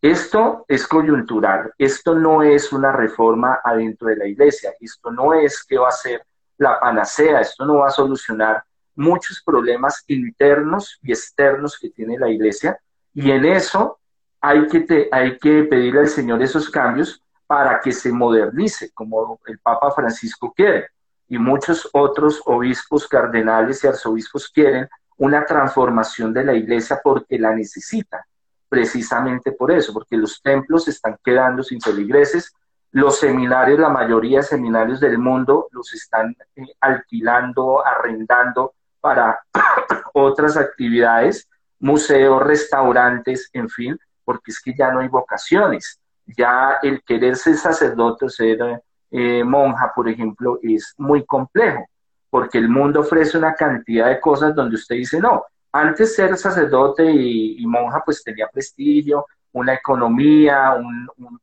esto 0.00 0.64
es 0.68 0.86
coyuntural, 0.86 1.72
esto 1.78 2.14
no 2.14 2.42
es 2.42 2.72
una 2.72 2.92
reforma 2.92 3.60
adentro 3.64 4.08
de 4.08 4.16
la 4.16 4.26
iglesia, 4.26 4.72
esto 4.80 5.10
no 5.10 5.34
es 5.34 5.64
que 5.64 5.78
va 5.78 5.88
a 5.88 5.92
ser 5.92 6.24
la 6.58 6.78
panacea, 6.78 7.40
esto 7.40 7.64
no 7.64 7.78
va 7.78 7.88
a 7.88 7.90
solucionar 7.90 8.62
muchos 8.96 9.42
problemas 9.42 10.02
internos 10.08 10.98
y 11.02 11.12
externos 11.12 11.78
que 11.78 11.90
tiene 11.90 12.18
la 12.18 12.28
iglesia, 12.28 12.78
y 13.14 13.30
en 13.30 13.44
eso 13.44 13.98
hay 14.40 14.66
que, 14.66 15.08
hay 15.12 15.38
que 15.38 15.64
pedirle 15.64 16.00
al 16.00 16.08
Señor 16.08 16.42
esos 16.42 16.68
cambios 16.70 17.22
para 17.46 17.80
que 17.80 17.92
se 17.92 18.10
modernice, 18.10 18.90
como 18.92 19.38
el 19.46 19.58
Papa 19.58 19.90
Francisco 19.92 20.52
quiere. 20.54 20.88
Y 21.28 21.38
muchos 21.38 21.88
otros 21.92 22.42
obispos, 22.44 23.06
cardenales 23.06 23.82
y 23.82 23.86
arzobispos 23.86 24.48
quieren 24.48 24.88
una 25.16 25.44
transformación 25.44 26.32
de 26.32 26.44
la 26.44 26.54
iglesia 26.54 27.00
porque 27.02 27.38
la 27.38 27.54
necesitan, 27.54 28.20
precisamente 28.68 29.52
por 29.52 29.70
eso, 29.70 29.92
porque 29.92 30.16
los 30.16 30.42
templos 30.42 30.88
están 30.88 31.16
quedando 31.24 31.62
sin 31.62 31.80
feligreses, 31.80 32.52
los 32.92 33.18
seminarios, 33.18 33.78
la 33.78 33.88
mayoría 33.88 34.38
de 34.38 34.44
seminarios 34.44 35.00
del 35.00 35.18
mundo 35.18 35.68
los 35.72 35.92
están 35.92 36.34
eh, 36.54 36.62
alquilando, 36.80 37.84
arrendando 37.84 38.74
para 39.06 39.38
otras 40.14 40.56
actividades 40.56 41.48
museos, 41.78 42.42
restaurantes, 42.42 43.48
en 43.52 43.68
fin, 43.68 43.96
porque 44.24 44.50
es 44.50 44.60
que 44.60 44.74
ya 44.76 44.90
no 44.90 44.98
hay 44.98 45.06
vocaciones. 45.06 46.00
Ya 46.26 46.78
el 46.82 47.00
querer 47.04 47.36
ser 47.36 47.56
sacerdote 47.56 48.24
o 48.24 48.28
ser 48.28 48.82
eh, 49.12 49.44
monja, 49.44 49.92
por 49.94 50.08
ejemplo, 50.08 50.58
es 50.60 50.92
muy 50.98 51.24
complejo, 51.24 51.86
porque 52.28 52.58
el 52.58 52.68
mundo 52.68 52.98
ofrece 52.98 53.38
una 53.38 53.54
cantidad 53.54 54.08
de 54.08 54.18
cosas 54.18 54.56
donde 54.56 54.74
usted 54.74 54.96
dice, 54.96 55.20
no, 55.20 55.44
antes 55.70 56.16
ser 56.16 56.36
sacerdote 56.36 57.04
y, 57.08 57.64
monja 57.64 58.02
pues 58.04 58.24
tenía 58.24 58.48
prestigio, 58.48 59.26
una 59.52 59.74
economía, 59.74 60.74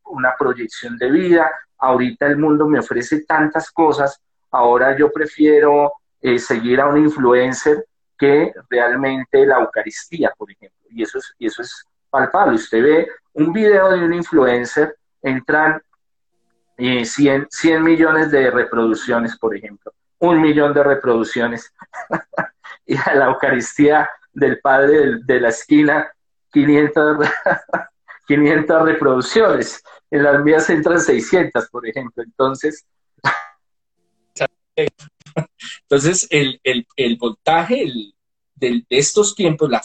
una 0.03 0.33
proyección 0.37 0.97
de 0.97 1.09
vida. 1.09 1.49
Ahorita 1.77 2.25
el 2.25 2.37
mundo 2.37 2.67
me 2.67 2.79
ofrece 2.79 3.23
tantas 3.23 3.71
cosas, 3.71 4.19
ahora 4.51 4.97
yo 4.97 5.09
prefiero 5.13 5.93
eh, 6.23 6.39
seguir 6.39 6.79
a 6.79 6.87
un 6.87 6.97
influencer 6.97 7.85
que 8.17 8.53
realmente 8.69 9.45
la 9.45 9.59
Eucaristía, 9.59 10.31
por 10.37 10.49
ejemplo. 10.49 10.79
Y 10.89 11.03
eso 11.03 11.17
es, 11.17 11.33
y 11.37 11.47
eso 11.47 11.61
es 11.61 11.85
palpable. 12.09 12.55
Usted 12.55 12.81
ve 12.81 13.07
un 13.33 13.51
video 13.51 13.91
de 13.91 14.05
un 14.05 14.13
influencer, 14.13 14.95
entran 15.21 15.81
100, 16.77 17.41
eh, 17.41 17.47
100 17.49 17.83
millones 17.83 18.31
de 18.31 18.49
reproducciones, 18.49 19.37
por 19.37 19.53
ejemplo, 19.53 19.93
un 20.19 20.39
millón 20.39 20.73
de 20.73 20.83
reproducciones. 20.83 21.73
y 22.85 22.95
a 22.95 23.15
la 23.15 23.25
Eucaristía 23.25 24.09
del 24.31 24.59
Padre 24.59 25.19
de, 25.25 25.39
la 25.41 25.49
esquina, 25.49 26.09
500, 26.53 27.27
500 28.27 28.81
reproducciones. 28.85 29.83
En 30.09 30.23
las 30.23 30.41
mías 30.41 30.69
entran 30.69 31.01
600, 31.01 31.69
por 31.69 31.85
ejemplo. 31.85 32.23
Entonces, 32.23 32.85
entonces, 35.81 36.27
el, 36.29 37.17
voltaje 37.17 37.85
de 38.55 38.85
estos 38.89 39.35
tiempos, 39.35 39.69
la 39.69 39.81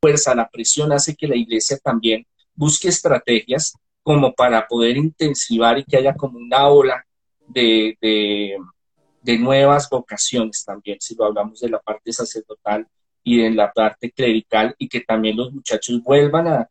fuerza, 0.00 0.34
la 0.34 0.48
presión 0.48 0.92
hace 0.92 1.14
que 1.14 1.26
la 1.26 1.36
iglesia 1.36 1.78
también 1.78 2.26
busque 2.54 2.88
estrategias 2.88 3.74
como 4.02 4.32
para 4.32 4.66
poder 4.66 4.96
intensivar 4.96 5.78
y 5.78 5.84
que 5.84 5.96
haya 5.96 6.14
como 6.14 6.38
una 6.38 6.68
ola 6.68 7.04
de, 7.48 7.96
de, 8.00 9.38
nuevas 9.38 9.88
vocaciones 9.90 10.64
también, 10.64 10.98
si 11.00 11.14
lo 11.16 11.24
hablamos 11.24 11.60
de 11.60 11.68
la 11.68 11.80
parte 11.80 12.12
sacerdotal 12.12 12.86
y 13.24 13.42
de 13.42 13.50
la 13.50 13.72
parte 13.72 14.12
clerical, 14.12 14.74
y 14.78 14.88
que 14.88 15.00
también 15.00 15.36
los 15.36 15.52
muchachos 15.52 16.00
vuelvan 16.02 16.46
a, 16.46 16.70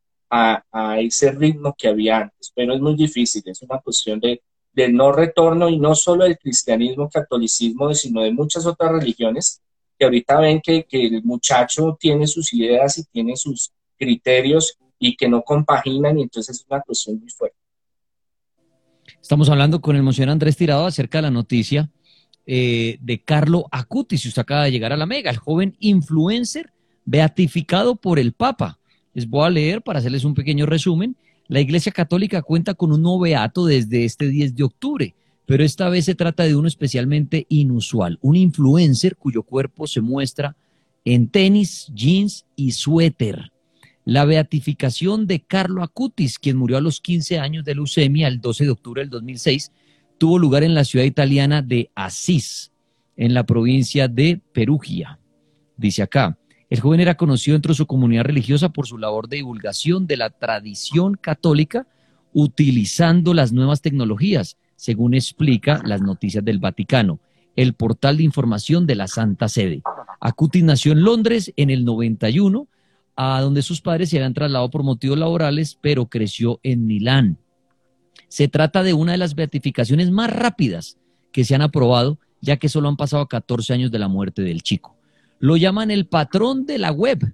a 0.71 0.99
ese 0.99 1.31
ritmo 1.31 1.75
que 1.77 1.89
había 1.89 2.19
antes. 2.19 2.51
Pero 2.55 2.73
es 2.73 2.79
muy 2.79 2.95
difícil, 2.95 3.43
es 3.45 3.61
una 3.61 3.79
cuestión 3.79 4.19
de, 4.19 4.41
de 4.75 4.89
no 4.89 5.13
retorno 5.13 5.69
y 5.69 5.79
no 5.79 5.95
solo 5.95 6.25
del 6.25 6.37
cristianismo, 6.37 7.09
catolicismo, 7.09 7.93
sino 7.93 8.21
de 8.21 8.31
muchas 8.31 8.65
otras 8.65 8.91
religiones 8.91 9.61
que 9.97 10.03
ahorita 10.03 10.39
ven 10.41 10.61
que, 10.61 10.85
el 10.91 11.23
muchacho 11.23 11.97
tiene 11.97 12.27
sus 12.27 12.53
ideas 12.53 12.97
y 12.97 13.05
tiene 13.05 13.37
sus 13.37 13.71
criterios 13.97 14.77
y 14.99 15.15
que 15.15 15.29
no 15.29 15.41
compaginan 15.43 16.19
y 16.19 16.23
entonces 16.23 16.57
es 16.57 16.65
una 16.69 16.81
cuestión 16.81 17.17
muy 17.19 17.29
fuerte. 17.29 17.57
Estamos 19.21 19.49
hablando 19.49 19.79
con 19.79 19.95
el 19.95 20.03
monseñor 20.03 20.31
Andrés 20.31 20.57
Tirado 20.57 20.85
acerca 20.85 21.19
de 21.19 21.23
la 21.23 21.31
noticia 21.31 21.89
eh, 22.45 22.97
de 22.99 23.23
Carlo 23.23 23.67
Acuti, 23.71 24.17
si 24.17 24.27
usted 24.27 24.41
acaba 24.41 24.65
de 24.65 24.71
llegar 24.71 24.91
a 24.91 24.97
la 24.97 25.05
Mega, 25.05 25.31
el 25.31 25.37
joven 25.37 25.77
influencer 25.79 26.73
beatificado 27.05 27.95
por 27.95 28.19
el 28.19 28.33
Papa. 28.33 28.77
Les 29.13 29.29
voy 29.29 29.47
a 29.47 29.49
leer 29.49 29.81
para 29.81 29.99
hacerles 29.99 30.25
un 30.25 30.33
pequeño 30.33 30.65
resumen. 30.65 31.15
La 31.47 31.59
Iglesia 31.59 31.91
Católica 31.91 32.41
cuenta 32.41 32.73
con 32.73 32.91
un 32.91 33.03
nuevo 33.03 33.19
beato 33.19 33.65
desde 33.65 34.03
este 34.05 34.29
10 34.29 34.55
de 34.55 34.63
octubre, 34.63 35.15
pero 35.45 35.63
esta 35.63 35.89
vez 35.89 36.05
se 36.05 36.15
trata 36.15 36.43
de 36.43 36.55
uno 36.55 36.67
especialmente 36.67 37.45
inusual, 37.49 38.17
un 38.21 38.35
influencer 38.35 39.15
cuyo 39.15 39.43
cuerpo 39.43 39.85
se 39.85 40.01
muestra 40.01 40.55
en 41.03 41.29
tenis, 41.29 41.91
jeans 41.93 42.45
y 42.55 42.71
suéter. 42.71 43.51
La 44.05 44.25
beatificación 44.25 45.27
de 45.27 45.41
Carlo 45.41 45.83
Acutis, 45.83 46.39
quien 46.39 46.57
murió 46.57 46.77
a 46.77 46.81
los 46.81 46.99
15 46.99 47.39
años 47.39 47.63
de 47.63 47.75
leucemia 47.75 48.27
el 48.27 48.41
12 48.41 48.65
de 48.65 48.69
octubre 48.71 49.01
del 49.01 49.09
2006, 49.11 49.71
tuvo 50.17 50.39
lugar 50.39 50.63
en 50.63 50.73
la 50.73 50.83
ciudad 50.83 51.05
italiana 51.05 51.61
de 51.61 51.91
Asís, 51.93 52.71
en 53.17 53.35
la 53.35 53.45
provincia 53.45 54.07
de 54.07 54.41
Perugia. 54.51 55.19
Dice 55.77 56.01
acá, 56.01 56.37
el 56.69 56.79
joven 56.79 56.99
era 56.99 57.15
conocido 57.15 57.55
entre 57.55 57.73
su 57.73 57.85
comunidad 57.85 58.23
religiosa 58.23 58.69
por 58.69 58.87
su 58.87 58.97
labor 58.97 59.29
de 59.29 59.37
divulgación 59.37 60.07
de 60.07 60.17
la 60.17 60.31
tradición 60.31 61.15
católica 61.15 61.87
utilizando 62.33 63.33
las 63.33 63.53
nuevas 63.53 63.81
tecnologías, 63.81 64.57
según 64.75 65.13
explica 65.13 65.81
las 65.85 66.01
noticias 66.01 66.43
del 66.43 66.59
Vaticano, 66.59 67.19
el 67.55 67.73
portal 67.73 68.17
de 68.17 68.23
información 68.23 68.87
de 68.87 68.95
la 68.95 69.07
Santa 69.07 69.47
Sede. 69.47 69.83
Acuti 70.19 70.63
nació 70.63 70.91
en 70.91 71.03
Londres 71.03 71.53
en 71.55 71.69
el 71.69 71.85
91, 71.85 72.67
a 73.15 73.41
donde 73.41 73.61
sus 73.61 73.79
padres 73.79 74.09
se 74.09 74.17
habían 74.17 74.33
trasladado 74.33 74.69
por 74.69 74.83
motivos 74.83 75.17
laborales, 75.17 75.77
pero 75.79 76.07
creció 76.07 76.59
en 76.63 76.85
Milán. 76.85 77.37
Se 78.27 78.47
trata 78.47 78.83
de 78.83 78.93
una 78.93 79.13
de 79.13 79.17
las 79.17 79.35
beatificaciones 79.35 80.11
más 80.11 80.29
rápidas 80.29 80.97
que 81.31 81.45
se 81.45 81.55
han 81.55 81.61
aprobado, 81.61 82.19
ya 82.41 82.57
que 82.57 82.69
solo 82.69 82.89
han 82.89 82.97
pasado 82.97 83.27
14 83.27 83.73
años 83.73 83.91
de 83.91 83.99
la 83.99 84.09
muerte 84.09 84.41
del 84.41 84.61
chico. 84.61 84.94
Lo 85.39 85.57
llaman 85.57 85.91
el 85.91 86.07
patrón 86.07 86.65
de 86.65 86.77
la 86.77 86.91
web. 86.91 87.33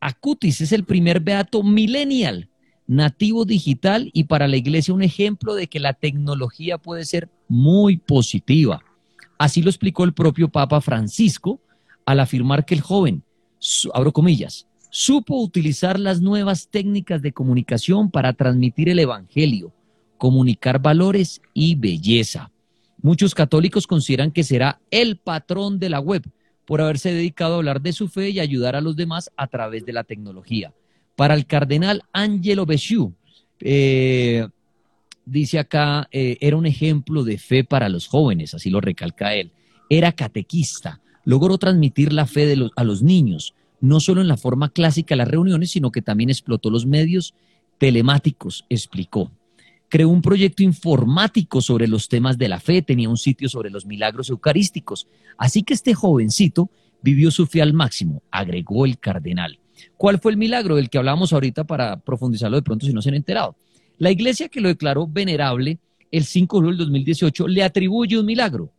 Acutis 0.00 0.60
es 0.60 0.72
el 0.72 0.84
primer 0.84 1.20
beato 1.20 1.62
millennial, 1.62 2.48
nativo 2.86 3.44
digital 3.44 4.10
y 4.12 4.24
para 4.24 4.48
la 4.48 4.56
iglesia 4.56 4.94
un 4.94 5.02
ejemplo 5.02 5.54
de 5.54 5.66
que 5.66 5.80
la 5.80 5.94
tecnología 5.94 6.78
puede 6.78 7.04
ser 7.04 7.28
muy 7.48 7.96
positiva. 7.96 8.82
Así 9.38 9.62
lo 9.62 9.70
explicó 9.70 10.04
el 10.04 10.12
propio 10.12 10.48
Papa 10.48 10.80
Francisco 10.80 11.60
al 12.06 12.20
afirmar 12.20 12.64
que 12.64 12.74
el 12.74 12.80
joven, 12.80 13.22
abro 13.92 14.12
comillas, 14.12 14.68
supo 14.90 15.40
utilizar 15.42 15.98
las 15.98 16.20
nuevas 16.20 16.68
técnicas 16.68 17.20
de 17.20 17.32
comunicación 17.32 18.10
para 18.10 18.32
transmitir 18.34 18.88
el 18.88 19.00
Evangelio, 19.00 19.72
comunicar 20.18 20.80
valores 20.80 21.40
y 21.52 21.74
belleza. 21.74 22.52
Muchos 23.02 23.34
católicos 23.34 23.86
consideran 23.86 24.30
que 24.30 24.44
será 24.44 24.80
el 24.90 25.16
patrón 25.18 25.78
de 25.78 25.88
la 25.88 26.00
web 26.00 26.22
por 26.66 26.80
haberse 26.80 27.12
dedicado 27.12 27.54
a 27.54 27.56
hablar 27.58 27.80
de 27.80 27.92
su 27.92 28.08
fe 28.08 28.30
y 28.30 28.40
ayudar 28.40 28.76
a 28.76 28.80
los 28.80 28.96
demás 28.96 29.30
a 29.36 29.46
través 29.46 29.84
de 29.84 29.92
la 29.92 30.04
tecnología. 30.04 30.72
Para 31.16 31.34
el 31.34 31.46
cardenal 31.46 32.02
Angelo 32.12 32.66
Besciu, 32.66 33.14
eh, 33.60 34.48
dice 35.24 35.58
acá, 35.58 36.08
eh, 36.10 36.38
era 36.40 36.56
un 36.56 36.66
ejemplo 36.66 37.22
de 37.24 37.38
fe 37.38 37.64
para 37.64 37.88
los 37.88 38.06
jóvenes, 38.06 38.54
así 38.54 38.70
lo 38.70 38.80
recalca 38.80 39.34
él. 39.34 39.52
Era 39.88 40.12
catequista, 40.12 41.00
logró 41.24 41.58
transmitir 41.58 42.12
la 42.12 42.26
fe 42.26 42.46
de 42.46 42.70
a 42.76 42.84
los 42.84 43.02
niños, 43.02 43.54
no 43.80 44.00
solo 44.00 44.20
en 44.20 44.28
la 44.28 44.36
forma 44.36 44.70
clásica 44.70 45.14
de 45.14 45.18
las 45.18 45.28
reuniones, 45.28 45.70
sino 45.70 45.92
que 45.92 46.02
también 46.02 46.30
explotó 46.30 46.70
los 46.70 46.86
medios 46.86 47.34
telemáticos, 47.78 48.64
explicó. 48.68 49.30
Creó 49.88 50.08
un 50.08 50.22
proyecto 50.22 50.62
informático 50.62 51.60
sobre 51.60 51.86
los 51.86 52.08
temas 52.08 52.36
de 52.38 52.48
la 52.48 52.60
fe, 52.60 52.82
tenía 52.82 53.08
un 53.08 53.16
sitio 53.16 53.48
sobre 53.48 53.70
los 53.70 53.86
milagros 53.86 54.30
eucarísticos. 54.30 55.06
Así 55.38 55.62
que 55.62 55.74
este 55.74 55.94
jovencito 55.94 56.70
vivió 57.02 57.30
su 57.30 57.46
fe 57.46 57.62
al 57.62 57.74
máximo, 57.74 58.22
agregó 58.30 58.86
el 58.86 58.98
cardenal. 58.98 59.58
¿Cuál 59.96 60.18
fue 60.18 60.32
el 60.32 60.38
milagro 60.38 60.76
del 60.76 60.90
que 60.90 60.98
hablamos 60.98 61.32
ahorita 61.32 61.64
para 61.64 61.98
profundizarlo 62.00 62.56
de 62.56 62.62
pronto 62.62 62.86
si 62.86 62.92
no 62.92 63.02
se 63.02 63.10
han 63.10 63.16
enterado? 63.16 63.56
La 63.98 64.10
iglesia 64.10 64.48
que 64.48 64.60
lo 64.60 64.68
declaró 64.68 65.06
venerable 65.06 65.78
el 66.10 66.24
5 66.24 66.56
de 66.56 66.60
julio 66.60 66.70
del 66.70 66.86
2018 66.86 67.48
le 67.48 67.62
atribuye 67.62 68.18
un 68.18 68.26
milagro. 68.26 68.72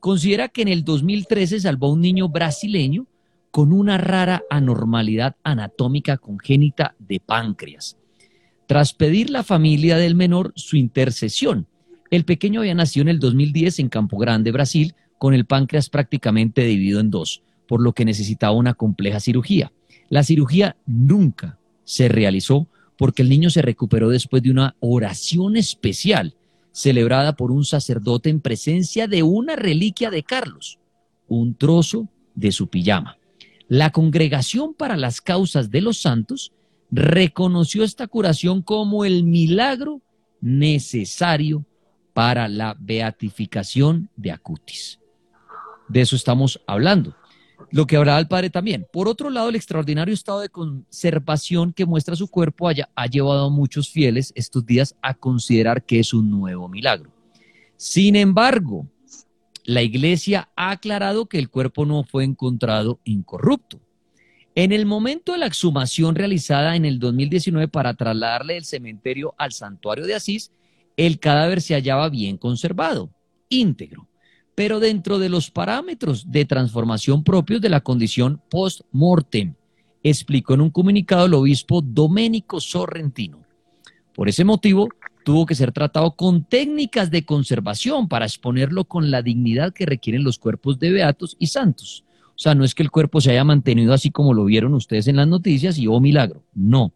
Considera 0.00 0.48
que 0.48 0.62
en 0.62 0.68
el 0.68 0.84
2013 0.84 1.60
salvó 1.60 1.88
a 1.88 1.92
un 1.92 2.00
niño 2.00 2.28
brasileño 2.28 3.06
con 3.50 3.72
una 3.72 3.98
rara 3.98 4.42
anormalidad 4.50 5.36
anatómica 5.42 6.16
congénita 6.18 6.94
de 6.98 7.20
páncreas. 7.20 7.96
Tras 8.66 8.92
pedir 8.92 9.30
la 9.30 9.44
familia 9.44 9.96
del 9.96 10.14
menor 10.14 10.52
su 10.56 10.76
intercesión, 10.76 11.66
el 12.10 12.24
pequeño 12.24 12.60
había 12.60 12.74
nacido 12.74 13.02
en 13.02 13.08
el 13.08 13.20
2010 13.20 13.78
en 13.78 13.88
Campo 13.88 14.18
Grande, 14.18 14.52
Brasil, 14.52 14.94
con 15.18 15.34
el 15.34 15.46
páncreas 15.46 15.88
prácticamente 15.88 16.64
dividido 16.64 17.00
en 17.00 17.10
dos, 17.10 17.42
por 17.68 17.80
lo 17.80 17.92
que 17.92 18.04
necesitaba 18.04 18.52
una 18.52 18.74
compleja 18.74 19.20
cirugía. 19.20 19.72
La 20.08 20.22
cirugía 20.22 20.76
nunca 20.86 21.58
se 21.84 22.08
realizó 22.08 22.68
porque 22.98 23.22
el 23.22 23.28
niño 23.28 23.50
se 23.50 23.62
recuperó 23.62 24.08
después 24.08 24.42
de 24.42 24.50
una 24.50 24.76
oración 24.80 25.56
especial 25.56 26.34
celebrada 26.72 27.36
por 27.36 27.52
un 27.52 27.64
sacerdote 27.64 28.30
en 28.30 28.40
presencia 28.40 29.06
de 29.06 29.22
una 29.22 29.56
reliquia 29.56 30.10
de 30.10 30.22
Carlos, 30.22 30.78
un 31.26 31.54
trozo 31.54 32.08
de 32.34 32.52
su 32.52 32.68
pijama. 32.68 33.16
La 33.68 33.90
Congregación 33.90 34.74
para 34.74 34.96
las 34.96 35.20
Causas 35.20 35.70
de 35.70 35.80
los 35.80 35.98
Santos 35.98 36.52
reconoció 36.90 37.84
esta 37.84 38.06
curación 38.06 38.62
como 38.62 39.04
el 39.04 39.24
milagro 39.24 40.02
necesario 40.40 41.64
para 42.12 42.48
la 42.48 42.76
beatificación 42.78 44.10
de 44.16 44.32
Acutis. 44.32 45.00
De 45.88 46.00
eso 46.00 46.16
estamos 46.16 46.60
hablando 46.66 47.14
lo 47.70 47.86
que 47.86 47.96
habrá 47.96 48.18
el 48.18 48.28
padre 48.28 48.50
también. 48.50 48.86
Por 48.92 49.08
otro 49.08 49.30
lado, 49.30 49.48
el 49.48 49.56
extraordinario 49.56 50.14
estado 50.14 50.40
de 50.40 50.48
conservación 50.48 51.72
que 51.72 51.86
muestra 51.86 52.16
su 52.16 52.28
cuerpo 52.28 52.68
ha 52.68 53.06
llevado 53.06 53.46
a 53.46 53.50
muchos 53.50 53.90
fieles 53.90 54.32
estos 54.34 54.64
días 54.64 54.96
a 55.02 55.14
considerar 55.14 55.84
que 55.84 56.00
es 56.00 56.14
un 56.14 56.30
nuevo 56.30 56.68
milagro. 56.68 57.10
Sin 57.76 58.16
embargo, 58.16 58.86
la 59.64 59.82
iglesia 59.82 60.50
ha 60.56 60.70
aclarado 60.70 61.26
que 61.26 61.38
el 61.38 61.50
cuerpo 61.50 61.84
no 61.84 62.04
fue 62.04 62.24
encontrado 62.24 63.00
incorrupto. 63.04 63.80
En 64.56 64.72
el 64.72 64.86
momento 64.86 65.32
de 65.32 65.38
la 65.38 65.46
exhumación 65.46 66.16
realizada 66.16 66.74
en 66.74 66.84
el 66.84 66.98
2019 66.98 67.68
para 67.68 67.94
trasladarle 67.94 68.54
del 68.54 68.64
cementerio 68.64 69.34
al 69.38 69.52
santuario 69.52 70.04
de 70.04 70.16
Asís, 70.16 70.50
el 70.96 71.20
cadáver 71.20 71.60
se 71.60 71.74
hallaba 71.74 72.08
bien 72.08 72.36
conservado, 72.36 73.10
íntegro 73.48 74.08
pero 74.56 74.80
dentro 74.80 75.18
de 75.20 75.28
los 75.28 75.50
parámetros 75.50 76.32
de 76.32 76.46
transformación 76.46 77.22
propios 77.22 77.60
de 77.60 77.68
la 77.68 77.82
condición 77.82 78.40
post-mortem, 78.50 79.54
explicó 80.02 80.54
en 80.54 80.62
un 80.62 80.70
comunicado 80.70 81.26
el 81.26 81.34
obispo 81.34 81.82
Domenico 81.82 82.58
Sorrentino. 82.58 83.44
Por 84.14 84.30
ese 84.30 84.44
motivo, 84.44 84.88
tuvo 85.26 85.44
que 85.44 85.54
ser 85.54 85.72
tratado 85.72 86.12
con 86.12 86.44
técnicas 86.44 87.10
de 87.10 87.26
conservación 87.26 88.08
para 88.08 88.24
exponerlo 88.24 88.84
con 88.84 89.10
la 89.10 89.20
dignidad 89.20 89.74
que 89.74 89.84
requieren 89.84 90.24
los 90.24 90.38
cuerpos 90.38 90.78
de 90.78 90.90
beatos 90.90 91.36
y 91.38 91.48
santos. 91.48 92.05
O 92.36 92.38
sea, 92.38 92.54
no 92.54 92.64
es 92.64 92.74
que 92.74 92.82
el 92.82 92.90
cuerpo 92.90 93.22
se 93.22 93.30
haya 93.30 93.44
mantenido 93.44 93.94
así 93.94 94.10
como 94.10 94.34
lo 94.34 94.44
vieron 94.44 94.74
ustedes 94.74 95.08
en 95.08 95.16
las 95.16 95.26
noticias 95.26 95.78
y 95.78 95.86
oh 95.86 96.00
milagro. 96.00 96.44
No, 96.54 96.92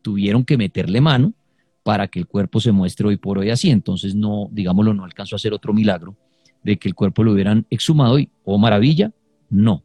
tuvieron 0.00 0.44
que 0.46 0.56
meterle 0.56 1.02
mano 1.02 1.34
para 1.82 2.08
que 2.08 2.18
el 2.18 2.26
cuerpo 2.26 2.58
se 2.58 2.72
muestre 2.72 3.06
hoy 3.06 3.18
por 3.18 3.38
hoy 3.38 3.50
así. 3.50 3.70
Entonces, 3.70 4.14
no, 4.14 4.48
digámoslo, 4.50 4.94
no 4.94 5.04
alcanzó 5.04 5.34
a 5.34 5.36
hacer 5.36 5.52
otro 5.52 5.74
milagro 5.74 6.16
de 6.62 6.78
que 6.78 6.88
el 6.88 6.94
cuerpo 6.94 7.22
lo 7.22 7.32
hubieran 7.32 7.66
exhumado 7.68 8.18
y, 8.18 8.30
oh 8.44 8.56
maravilla, 8.56 9.12
no. 9.50 9.84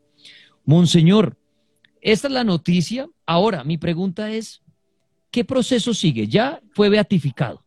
Monseñor, 0.64 1.38
esta 2.02 2.28
es 2.28 2.34
la 2.34 2.46
noticia. 2.46 3.10
Ahora, 3.26 3.66
mi 3.66 3.78
pregunta 3.78 4.32
es, 4.32 4.62
¿qué 5.32 5.44
proceso 5.44 5.94
sigue? 5.94 6.28
Ya 6.28 6.62
fue 6.72 6.88
beatificado. 6.88 7.64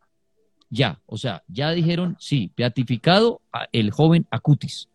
Ya, 0.70 1.01
o 1.07 1.18
sea, 1.18 1.44
ya 1.49 1.70
dijeron, 1.72 2.16
sí, 2.18 2.51
beatificado 2.57 3.42
el 3.72 3.90
joven 3.90 4.27
Acutis. 4.31 4.88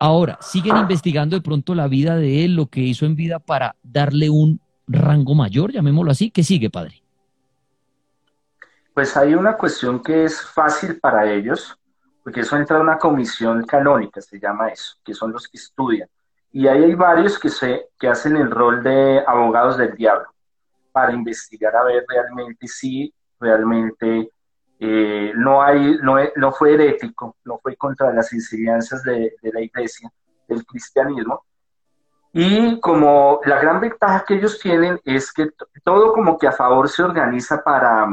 Ahora, 0.00 0.38
siguen 0.40 0.76
investigando 0.76 1.36
de 1.36 1.42
pronto 1.42 1.74
la 1.74 1.88
vida 1.88 2.16
de 2.16 2.44
él, 2.44 2.54
lo 2.54 2.66
que 2.66 2.80
hizo 2.80 3.04
en 3.04 3.16
vida 3.16 3.38
para 3.40 3.74
darle 3.82 4.30
un 4.30 4.60
rango 4.86 5.34
mayor, 5.34 5.72
llamémoslo 5.72 6.12
así. 6.12 6.30
¿Qué 6.30 6.44
sigue, 6.44 6.70
padre? 6.70 7.02
Pues 8.94 9.16
hay 9.16 9.34
una 9.34 9.56
cuestión 9.56 10.02
que 10.02 10.24
es 10.24 10.40
fácil 10.40 10.98
para 11.00 11.30
ellos, 11.30 11.76
porque 12.22 12.40
eso 12.40 12.56
entra 12.56 12.76
en 12.76 12.82
una 12.82 12.98
comisión 12.98 13.64
canónica, 13.64 14.20
se 14.20 14.38
llama 14.38 14.68
eso, 14.68 14.96
que 15.04 15.14
son 15.14 15.32
los 15.32 15.48
que 15.48 15.58
estudian. 15.58 16.08
Y 16.52 16.66
ahí 16.66 16.84
hay 16.84 16.94
varios 16.94 17.38
que, 17.38 17.48
se, 17.48 17.88
que 17.98 18.08
hacen 18.08 18.36
el 18.36 18.50
rol 18.50 18.82
de 18.82 19.22
abogados 19.26 19.76
del 19.76 19.94
diablo 19.94 20.28
para 20.92 21.12
investigar 21.12 21.76
a 21.76 21.84
ver 21.84 22.04
realmente 22.08 22.66
si 22.66 23.12
realmente 23.38 24.30
eh, 24.80 25.32
no, 25.34 25.62
hay, 25.62 25.98
no, 26.02 26.16
no, 26.36 26.52
fue 26.52 26.74
herético, 26.74 27.36
no 27.44 27.58
fue 27.58 27.76
contra 27.76 28.12
las 28.12 28.32
enseñanzas 28.32 29.02
de, 29.02 29.34
de 29.42 29.52
la 29.52 29.60
iglesia, 29.60 30.10
del 30.46 30.64
cristianismo. 30.64 31.44
Y 32.32 32.78
como 32.80 33.40
la 33.44 33.58
gran 33.58 33.80
ventaja 33.80 34.24
que 34.24 34.34
ellos 34.34 34.58
tienen 34.60 35.00
es 35.04 35.32
que 35.32 35.48
todo 35.82 36.12
como 36.12 36.38
que 36.38 36.46
a 36.46 36.52
favor 36.52 36.88
se 36.88 37.02
organiza 37.02 37.62
para, 37.64 38.06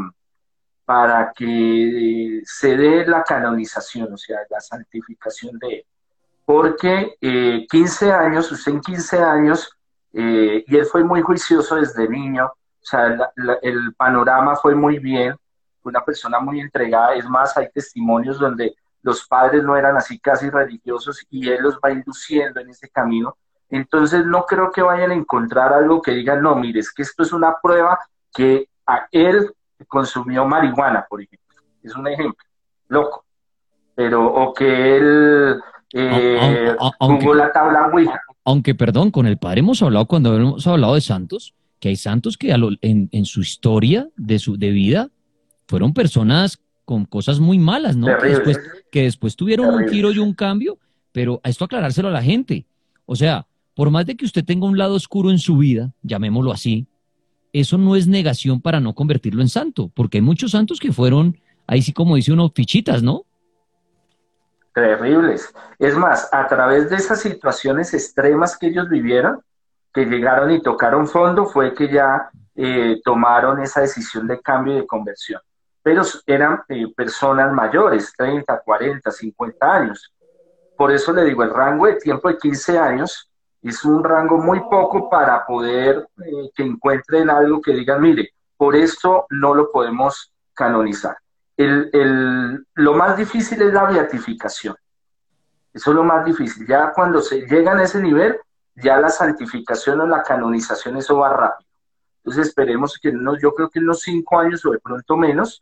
para 0.86 1.32
que 1.36 2.42
se 2.44 2.76
dé 2.76 3.06
la 3.06 3.24
canonización, 3.24 4.14
o 4.14 4.18
sea, 4.18 4.40
la 4.50 4.60
santificación 4.60 5.60
de 5.60 5.68
él. 5.68 5.86
Porque 6.46 7.16
15 7.70 8.08
eh, 8.08 8.12
años, 8.12 8.52
usted 8.52 8.72
en 8.72 8.82
15 8.82 9.18
años, 9.20 9.70
eh, 10.14 10.64
y 10.66 10.78
él 10.78 10.86
fue 10.86 11.04
muy 11.04 11.22
juicioso 11.22 11.76
desde 11.76 12.08
niño, 12.08 12.46
o 12.46 12.88
sea, 12.88 13.32
el 13.62 13.94
panorama 13.96 14.56
fue 14.56 14.76
muy 14.76 15.00
bien, 15.00 15.36
una 15.90 16.04
persona 16.04 16.40
muy 16.40 16.60
entregada, 16.60 17.16
es 17.16 17.26
más, 17.26 17.56
hay 17.58 17.70
testimonios 17.72 18.40
donde 18.40 18.76
los 19.02 19.28
padres 19.28 19.64
no 19.64 19.78
eran 19.78 19.96
así 19.98 20.20
casi 20.20 20.50
religiosos 20.50 21.24
y 21.30 21.48
él 21.50 21.62
los 21.62 21.76
va 21.76 21.92
induciendo 21.92 22.60
en 22.60 22.70
ese 22.70 22.90
camino. 22.90 23.38
Entonces 23.70 24.26
no 24.26 24.46
creo 24.46 24.72
que 24.72 24.82
vayan 24.82 25.12
a 25.12 25.16
encontrar 25.16 25.74
algo 25.74 26.02
que 26.02 26.12
digan, 26.12 26.42
no, 26.42 26.56
mire, 26.56 26.80
es 26.80 26.92
que 26.92 27.04
esto 27.04 27.24
es 27.24 27.32
una 27.32 27.56
prueba 27.62 28.00
que 28.34 28.68
a 28.88 29.08
él 29.12 29.54
consumió 29.88 30.46
marihuana, 30.46 31.06
por 31.08 31.22
ejemplo. 31.22 31.62
Es 31.84 31.96
un 31.96 32.08
ejemplo, 32.08 32.44
loco. 32.88 33.26
Pero, 33.96 34.26
o 34.26 34.54
que 34.54 34.98
él 34.98 35.62
eh, 35.94 36.76
aunque, 37.00 37.34
la 37.34 37.52
tabla 37.52 37.88
Ouija. 37.94 38.22
Aunque, 38.44 38.76
perdón, 38.76 39.12
con 39.12 39.28
el 39.28 39.38
padre 39.38 39.60
hemos 39.60 39.82
hablado 39.82 40.08
cuando 40.08 40.36
hemos 40.36 40.68
hablado 40.68 40.96
de 40.96 41.02
santos, 41.02 41.54
que 41.80 41.90
hay 41.90 41.96
santos 41.96 42.38
que 42.38 42.52
en, 42.52 43.26
su 43.26 43.42
historia 43.42 44.10
de, 44.18 44.40
su, 44.40 44.58
de 44.58 44.72
vida 44.72 45.10
fueron 45.68 45.94
personas 45.94 46.60
con 46.86 47.06
cosas 47.06 47.40
muy 47.40 47.58
malas, 47.58 47.96
¿no? 47.96 48.08
Que 48.18 48.28
después, 48.28 48.60
que 48.92 49.04
después, 49.04 49.36
tuvieron 49.36 49.74
un 49.74 49.88
giro 49.88 50.12
y 50.12 50.20
un 50.20 50.34
cambio, 50.34 50.78
pero 51.12 51.42
a 51.44 51.50
esto 51.50 51.66
aclarárselo 51.66 52.10
a 52.10 52.12
la 52.12 52.22
gente. 52.22 52.66
O 53.06 53.16
sea, 53.16 53.48
por 53.74 53.90
más 53.90 54.06
de 54.06 54.16
que 54.16 54.26
usted 54.26 54.46
tenga 54.46 54.68
un 54.68 54.78
lado 54.78 54.96
oscuro 54.96 55.32
en 55.32 55.40
su 55.40 55.58
vida, 55.58 55.92
llamémoslo 56.04 56.52
así, 56.52 56.88
eso 57.52 57.78
no 57.78 57.96
es 57.96 58.08
negación 58.08 58.62
para 58.62 58.80
no 58.80 58.94
convertirlo 58.94 59.42
en 59.42 59.50
santo, 59.50 59.90
porque 59.94 60.18
hay 60.18 60.22
muchos 60.22 60.52
santos 60.52 60.80
que 60.80 60.92
fueron, 60.92 61.38
ahí 61.68 61.82
sí 61.82 61.94
como 61.94 62.16
dice 62.16 62.34
uno, 62.34 62.52
fichitas, 62.54 63.02
¿no? 63.02 63.24
Terribles. 64.74 65.54
Es 65.80 65.96
más, 65.96 66.28
a 66.34 66.48
través 66.48 66.90
de 66.90 66.98
esas 66.98 67.22
situaciones 67.22 67.94
extremas 67.94 68.58
que 68.58 68.68
ellos 68.68 68.90
vivieron, 68.90 69.40
que 69.94 70.06
llegaron 70.06 70.52
y 70.52 70.62
tocaron 70.62 71.08
fondo, 71.08 71.46
fue 71.46 71.74
que 71.74 71.90
ya 71.90 72.30
eh, 72.56 73.00
tomaron 73.06 73.62
esa 73.62 73.80
decisión 73.82 74.28
de 74.28 74.42
cambio 74.42 74.74
y 74.74 74.78
de 74.82 74.86
conversión. 74.86 75.42
Pero 75.86 76.02
eran 76.26 76.64
eh, 76.68 76.88
personas 76.96 77.54
mayores, 77.54 78.12
30, 78.18 78.60
40, 78.66 79.12
50 79.12 79.72
años. 79.72 80.12
Por 80.76 80.92
eso 80.92 81.14
le 81.14 81.24
digo, 81.24 81.44
el 81.44 81.52
rango 81.52 81.86
de 81.86 81.98
tiempo 81.98 82.28
de 82.28 82.40
15 82.40 82.80
años 82.80 83.30
es 83.62 83.86
un 83.86 84.04
rango 84.04 84.40
muy 84.40 84.62
poco 84.62 85.08
para 85.12 85.46
poder 85.46 86.08
eh, 86.26 86.50
que 86.56 86.64
encuentren 86.64 87.30
algo 87.30 87.62
que 87.62 87.74
digan, 87.74 88.02
mire, 88.02 88.34
por 88.58 88.76
esto 88.76 89.28
no 89.30 89.54
lo 89.54 89.72
podemos 89.72 90.34
canonizar. 90.56 91.18
El, 91.56 92.66
lo 92.74 92.94
más 92.96 93.16
difícil 93.16 93.62
es 93.62 93.72
la 93.72 93.84
beatificación. 93.84 94.76
Eso 95.72 95.92
es 95.92 95.96
lo 95.96 96.04
más 96.04 96.26
difícil. 96.26 96.66
Ya 96.66 96.94
cuando 96.94 97.22
se 97.22 97.42
llegan 97.42 97.78
a 97.78 97.84
ese 97.84 98.02
nivel, 98.02 98.40
ya 98.74 99.00
la 99.00 99.10
santificación 99.10 100.02
o 100.02 100.08
la 100.08 100.24
canonización, 100.24 100.98
eso 100.98 101.18
va 101.18 101.30
rápido. 101.30 101.70
Entonces 102.24 102.48
esperemos 102.48 102.98
que 103.00 103.12
no, 103.12 103.38
yo 103.38 103.54
creo 103.54 103.70
que 103.70 103.78
en 103.78 103.86
unos 103.86 104.02
cinco 104.02 104.40
años 104.40 104.66
o 104.66 104.72
de 104.72 104.80
pronto 104.80 105.16
menos, 105.16 105.62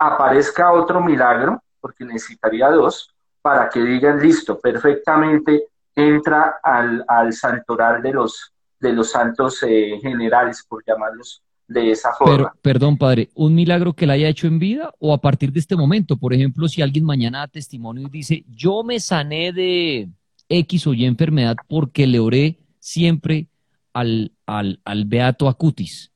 aparezca 0.00 0.72
otro 0.72 1.02
milagro, 1.02 1.62
porque 1.80 2.04
necesitaría 2.04 2.70
dos, 2.70 3.14
para 3.42 3.68
que 3.68 3.80
digan, 3.80 4.18
listo, 4.18 4.58
perfectamente 4.58 5.64
entra 5.94 6.56
al, 6.62 7.04
al 7.06 7.32
santoral 7.34 8.02
de 8.02 8.12
los, 8.12 8.52
de 8.80 8.92
los 8.94 9.10
santos 9.10 9.62
eh, 9.62 9.98
generales, 10.00 10.64
por 10.66 10.82
llamarlos 10.86 11.42
de 11.68 11.90
esa 11.90 12.12
forma. 12.14 12.36
Pero, 12.36 12.52
perdón, 12.62 12.96
padre, 12.96 13.28
¿un 13.34 13.54
milagro 13.54 13.92
que 13.92 14.06
la 14.06 14.14
haya 14.14 14.28
hecho 14.28 14.46
en 14.46 14.58
vida 14.58 14.90
o 14.98 15.12
a 15.12 15.18
partir 15.18 15.52
de 15.52 15.60
este 15.60 15.76
momento? 15.76 16.16
Por 16.16 16.32
ejemplo, 16.32 16.66
si 16.66 16.80
alguien 16.80 17.04
mañana 17.04 17.40
da 17.40 17.48
testimonio 17.48 18.06
y 18.06 18.10
dice, 18.10 18.44
yo 18.48 18.82
me 18.82 18.98
sané 19.00 19.52
de 19.52 20.08
X 20.48 20.86
o 20.86 20.94
Y 20.94 21.04
enfermedad 21.04 21.56
porque 21.68 22.06
le 22.06 22.18
oré 22.18 22.58
siempre 22.78 23.48
al, 23.92 24.32
al, 24.46 24.80
al 24.84 25.04
Beato 25.04 25.48
Acutis, 25.48 26.10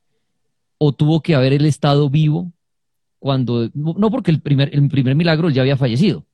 o 0.77 0.91
tuvo 0.91 1.21
que 1.21 1.35
haber 1.35 1.53
el 1.53 1.65
estado 1.65 2.09
vivo 2.09 2.51
cuando, 3.25 3.71
no 3.73 4.11
porque 4.11 4.29
el 4.29 4.39
primer, 4.39 4.69
el 4.71 4.87
primer 4.87 5.15
milagro 5.15 5.49
ya 5.49 5.63
había 5.63 5.77
fallecido. 5.77 6.27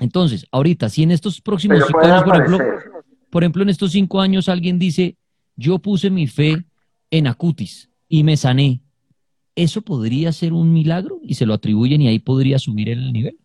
Entonces, 0.00 0.46
ahorita, 0.50 0.88
si 0.88 1.02
en 1.02 1.10
estos 1.10 1.42
próximos 1.42 1.84
cinco 1.86 2.00
años, 2.00 2.24
por 2.24 2.34
ejemplo, 2.34 2.58
por 3.28 3.42
ejemplo, 3.42 3.62
en 3.62 3.68
estos 3.68 3.92
cinco 3.92 4.22
años 4.22 4.48
alguien 4.48 4.78
dice, 4.78 5.18
yo 5.54 5.80
puse 5.80 6.08
mi 6.08 6.26
fe 6.26 6.64
en 7.10 7.26
Acutis, 7.26 7.90
y 8.08 8.24
me 8.24 8.38
sané. 8.38 8.80
¿Eso 9.54 9.82
podría 9.82 10.32
ser 10.32 10.54
un 10.54 10.72
milagro 10.72 11.18
y 11.20 11.34
se 11.34 11.44
lo 11.44 11.52
atribuyen 11.52 12.00
y 12.00 12.08
ahí 12.08 12.20
podría 12.20 12.58
subir 12.58 12.88
el 12.88 13.12
nivel? 13.12 13.36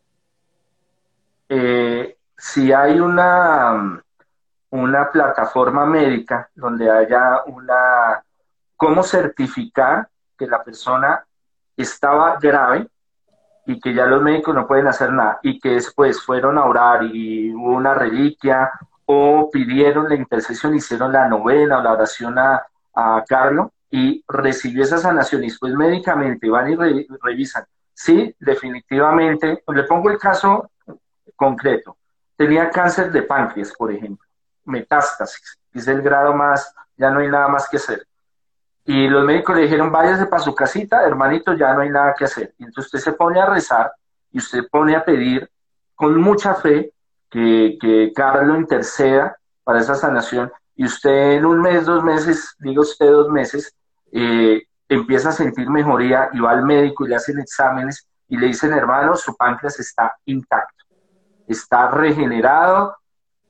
Eh, 1.49 2.15
si 2.37 2.71
hay 2.71 2.97
una, 3.01 4.01
una 4.69 5.11
plataforma 5.11 5.85
médica 5.85 6.49
donde 6.55 6.89
haya 6.89 7.43
una, 7.47 8.23
cómo 8.77 9.03
certificar 9.03 10.07
que 10.37 10.47
la 10.47 10.63
persona 10.63 11.25
estaba 11.75 12.37
grave 12.39 12.87
y 13.65 13.79
que 13.79 13.93
ya 13.93 14.05
los 14.05 14.21
médicos 14.21 14.53
no 14.53 14.67
pueden 14.67 14.87
hacer 14.87 15.11
nada 15.11 15.39
y 15.41 15.59
que 15.59 15.69
después 15.69 16.21
fueron 16.21 16.57
a 16.57 16.65
orar 16.65 17.03
y 17.03 17.53
hubo 17.53 17.73
una 17.75 17.93
reliquia 17.93 18.71
o 19.05 19.49
pidieron 19.51 20.09
la 20.09 20.15
intercesión, 20.15 20.75
hicieron 20.75 21.11
la 21.11 21.27
novena 21.27 21.79
o 21.79 21.81
la 21.81 21.93
oración 21.93 22.37
a, 22.39 22.65
a 22.93 23.23
Carlos, 23.27 23.69
y 23.91 24.23
recibió 24.27 24.83
esa 24.83 24.97
sanación 24.97 25.43
y 25.43 25.47
después 25.47 25.73
médicamente 25.73 26.49
van 26.49 26.71
y 26.71 27.07
revisan. 27.21 27.65
Sí, 27.93 28.35
definitivamente, 28.39 29.63
le 29.67 29.83
pongo 29.83 30.09
el 30.09 30.17
caso 30.17 30.69
concreto. 31.35 31.97
Tenía 32.35 32.69
cáncer 32.69 33.11
de 33.11 33.21
páncreas, 33.21 33.71
por 33.71 33.91
ejemplo, 33.91 34.27
metástasis, 34.65 35.59
es 35.73 35.87
el 35.87 36.01
grado 36.01 36.33
más, 36.33 36.73
ya 36.97 37.09
no 37.09 37.19
hay 37.19 37.29
nada 37.29 37.47
más 37.47 37.69
que 37.69 37.77
hacer. 37.77 38.05
Y 38.85 39.07
los 39.07 39.25
médicos 39.25 39.55
le 39.55 39.63
dijeron, 39.63 39.91
váyase 39.91 40.27
para 40.27 40.43
su 40.43 40.53
casita, 40.53 41.03
hermanito, 41.03 41.53
ya 41.53 41.73
no 41.73 41.81
hay 41.81 41.89
nada 41.89 42.13
que 42.17 42.25
hacer. 42.25 42.53
Y 42.59 42.65
entonces 42.65 42.93
usted 42.93 43.11
se 43.11 43.17
pone 43.17 43.39
a 43.41 43.47
rezar 43.47 43.91
y 44.31 44.37
usted 44.37 44.67
pone 44.69 44.95
a 44.95 45.03
pedir 45.03 45.49
con 45.95 46.19
mucha 46.21 46.53
fe 46.53 46.93
que, 47.29 47.77
que 47.81 48.13
Carlos 48.13 48.57
interceda 48.57 49.35
para 49.63 49.79
esa 49.79 49.95
sanación. 49.95 50.51
Y 50.75 50.85
usted 50.85 51.33
en 51.33 51.45
un 51.45 51.61
mes, 51.61 51.85
dos 51.85 52.03
meses, 52.03 52.55
digo 52.59 52.83
usted 52.83 53.09
dos 53.09 53.29
meses, 53.29 53.73
eh, 54.11 54.63
empieza 54.87 55.29
a 55.29 55.33
sentir 55.33 55.69
mejoría 55.69 56.29
y 56.33 56.39
va 56.39 56.51
al 56.51 56.63
médico 56.63 57.05
y 57.05 57.09
le 57.09 57.15
hacen 57.15 57.39
exámenes 57.39 58.07
y 58.27 58.37
le 58.37 58.47
dicen, 58.47 58.73
hermano, 58.73 59.15
su 59.15 59.35
páncreas 59.35 59.79
está 59.79 60.15
intacto, 60.25 60.85
está 61.47 61.89
regenerado. 61.89 62.95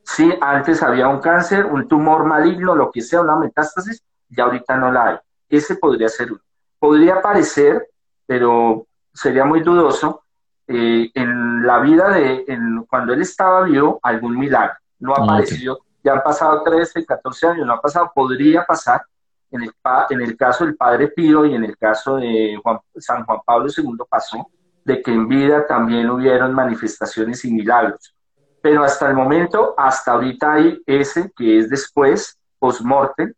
Sí, 0.04 0.34
antes 0.40 0.84
había 0.84 1.08
un 1.08 1.20
cáncer, 1.20 1.66
un 1.66 1.88
tumor 1.88 2.26
maligno, 2.26 2.76
lo 2.76 2.92
que 2.92 3.02
sea, 3.02 3.22
una 3.22 3.36
metástasis, 3.36 4.04
ya 4.30 4.44
ahorita 4.44 4.78
no 4.78 4.92
la 4.92 5.08
hay. 5.08 5.18
Ese 5.56 5.76
podría 5.76 6.10
ser 6.10 6.32
uno. 6.32 6.42
Podría 6.80 7.22
parecer, 7.22 7.88
pero 8.26 8.86
sería 9.14 9.46
muy 9.46 9.62
dudoso, 9.62 10.24
eh, 10.68 11.12
en 11.14 11.66
la 11.66 11.80
vida 11.80 12.10
de, 12.10 12.46
cuando 12.90 13.14
él 13.14 13.22
estaba 13.22 13.64
vivo, 13.64 14.00
algún 14.02 14.38
milagro. 14.38 14.76
No 15.00 15.14
ha 15.16 15.24
aparecido, 15.24 15.80
ya 16.04 16.14
han 16.14 16.24
pasado 16.24 16.64
13, 16.64 17.06
14 17.06 17.48
años, 17.48 17.68
no 17.68 17.74
ha 17.74 17.82
pasado, 17.82 18.12
podría 18.14 18.66
pasar, 18.66 19.04
en 19.52 19.64
el, 19.64 19.72
en 20.10 20.22
el 20.22 20.36
caso 20.36 20.66
del 20.66 20.76
Padre 20.76 21.10
Pío 21.10 21.46
y 21.46 21.56
en 21.56 21.64
el 21.64 21.78
caso 21.78 22.18
de 22.18 22.60
San 22.98 23.24
Juan 23.26 23.40
Pablo 23.46 23.68
II 23.76 23.98
pasó 24.10 24.48
de 24.84 25.02
que 25.02 25.12
en 25.12 25.28
vida 25.28 25.66
también 25.66 26.10
hubieron 26.10 26.54
manifestaciones 26.54 27.44
y 27.46 27.54
milagros. 27.54 28.16
Pero 28.62 28.84
hasta 28.84 29.10
el 29.10 29.16
momento, 29.16 29.74
hasta 29.78 30.12
ahorita 30.12 30.54
hay 30.54 30.82
ese 30.86 31.32
que 31.36 31.60
es 31.60 31.70
después, 31.70 32.40
post-mortem, 32.60 33.34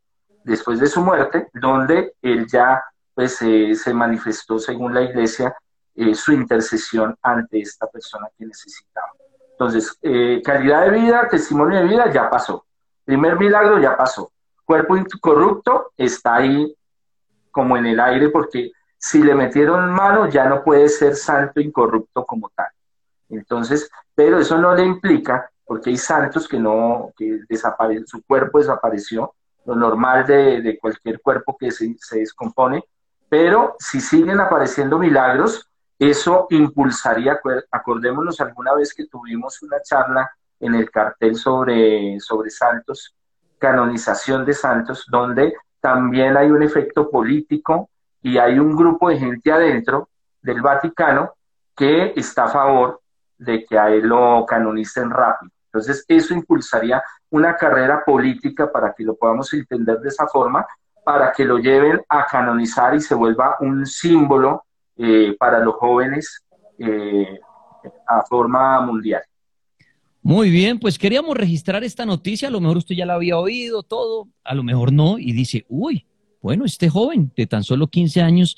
después 0.48 0.80
de 0.80 0.88
su 0.88 1.02
muerte, 1.02 1.50
donde 1.54 2.14
él 2.22 2.48
ya 2.48 2.84
pues, 3.14 3.42
eh, 3.42 3.76
se 3.76 3.94
manifestó, 3.94 4.60
según 4.60 4.94
la 4.94 5.02
iglesia, 5.02 5.56
eh, 5.96 6.14
su 6.14 6.32
intercesión 6.32 7.16
ante 7.22 7.62
esta 7.62 7.88
persona 7.88 8.28
que 8.38 8.46
necesitaba. 8.46 9.12
Entonces, 9.52 9.98
eh, 10.02 10.42
calidad 10.44 10.86
de 10.86 10.92
vida, 10.92 11.28
testimonio 11.30 11.80
de 11.80 11.86
vida, 11.86 12.12
ya 12.12 12.30
pasó. 12.30 12.66
Primer 13.04 13.38
milagro 13.38 13.80
ya 13.80 13.98
pasó 13.98 14.32
cuerpo 14.68 14.98
incorrupto 14.98 15.94
está 15.96 16.36
ahí 16.36 16.76
como 17.52 17.78
en 17.78 17.86
el 17.86 18.00
aire 18.02 18.30
porque 18.30 18.74
si 18.98 19.24
le 19.24 19.34
metieron 19.34 19.90
mano 19.92 20.28
ya 20.30 20.46
no 20.46 20.62
puede 20.62 20.90
ser 20.90 21.16
santo 21.16 21.62
incorrupto 21.62 22.26
como 22.26 22.50
tal. 22.50 22.68
Entonces, 23.30 23.90
pero 24.14 24.40
eso 24.40 24.58
no 24.58 24.76
le 24.76 24.84
implica, 24.84 25.50
porque 25.66 25.92
hay 25.92 25.98
santos 25.98 26.48
que 26.48 26.60
no, 26.60 27.14
que 27.16 27.40
desaparecen, 27.48 28.08
su 28.08 28.22
cuerpo 28.24 28.60
desapareció, 28.60 29.36
lo 29.68 29.76
normal 29.76 30.26
de, 30.26 30.80
cualquier 30.82 31.22
cuerpo 31.22 31.58
que 31.60 31.72
se, 31.72 31.94
se 32.00 32.20
descompone, 32.20 32.84
pero 33.28 33.76
si 33.78 34.00
siguen 34.00 34.40
apareciendo 34.40 34.98
milagros, 34.98 35.70
eso 36.00 36.48
impulsaría, 36.52 37.40
acordémonos 37.70 38.40
alguna 38.40 38.74
vez 38.74 38.94
que 38.94 39.08
tuvimos 39.08 39.62
una 39.62 39.82
charla 39.82 40.32
en 40.62 40.74
el 40.74 40.90
cartel 40.90 41.36
sobre, 41.36 42.18
sobre 42.22 42.50
santos, 42.50 43.14
canonización 43.60 44.46
de 44.46 44.54
santos, 44.54 45.06
donde 45.10 45.54
también 45.82 46.38
hay 46.38 46.50
un 46.50 46.64
efecto 46.64 47.10
político 47.10 47.90
y 48.22 48.38
hay 48.38 48.60
un 48.60 48.74
grupo 48.74 49.10
de 49.10 49.18
gente 49.18 49.52
adentro 49.52 50.10
del 50.42 50.62
Vaticano 50.62 51.34
que 51.76 52.14
está 52.16 52.46
a 52.46 52.50
favor 52.50 53.02
de 53.38 53.66
que 53.66 53.78
a 53.78 53.90
él 53.90 54.08
lo 54.08 54.46
canonicen 54.48 55.10
rápido. 55.10 55.52
Entonces, 55.66 56.06
eso 56.08 56.34
impulsaría 56.34 57.04
una 57.30 57.56
carrera 57.56 58.04
política 58.06 58.72
para 58.72 58.94
que 58.94 59.04
lo 59.04 59.16
podamos 59.16 59.54
entender 59.54 60.00
de 60.00 60.10
esa 60.10 60.28
forma, 60.28 60.66
para 61.04 61.32
que 61.32 61.46
lo 61.46 61.58
lleven 61.58 62.02
a 62.10 62.26
canonizar 62.26 62.96
y 62.96 63.02
se 63.02 63.16
vuelva 63.16 63.56
un 63.60 63.86
símbolo 63.86 64.64
eh, 64.98 65.36
para 65.40 65.60
los 65.60 65.76
jóvenes 65.76 66.44
eh, 66.80 67.40
a 68.08 68.24
forma 68.24 68.82
mundial. 68.82 69.22
Muy 70.22 70.50
bien, 70.50 70.80
pues 70.80 70.98
queríamos 71.00 71.38
registrar 71.38 71.84
esta 71.84 72.06
noticia, 72.06 72.50
a 72.50 72.52
lo 72.52 72.60
mejor 72.60 72.78
usted 72.78 72.96
ya 72.96 73.06
la 73.06 73.14
había 73.14 73.38
oído 73.38 73.84
todo, 73.84 74.28
a 74.44 74.54
lo 74.54 74.64
mejor 74.64 74.92
no, 74.92 75.18
y 75.18 75.32
dice, 75.32 75.66
uy, 75.70 76.06
bueno, 76.42 76.66
este 76.66 76.90
joven 76.90 77.32
de 77.36 77.48
tan 77.48 77.64
solo 77.64 77.88
15 77.88 78.22
años 78.22 78.58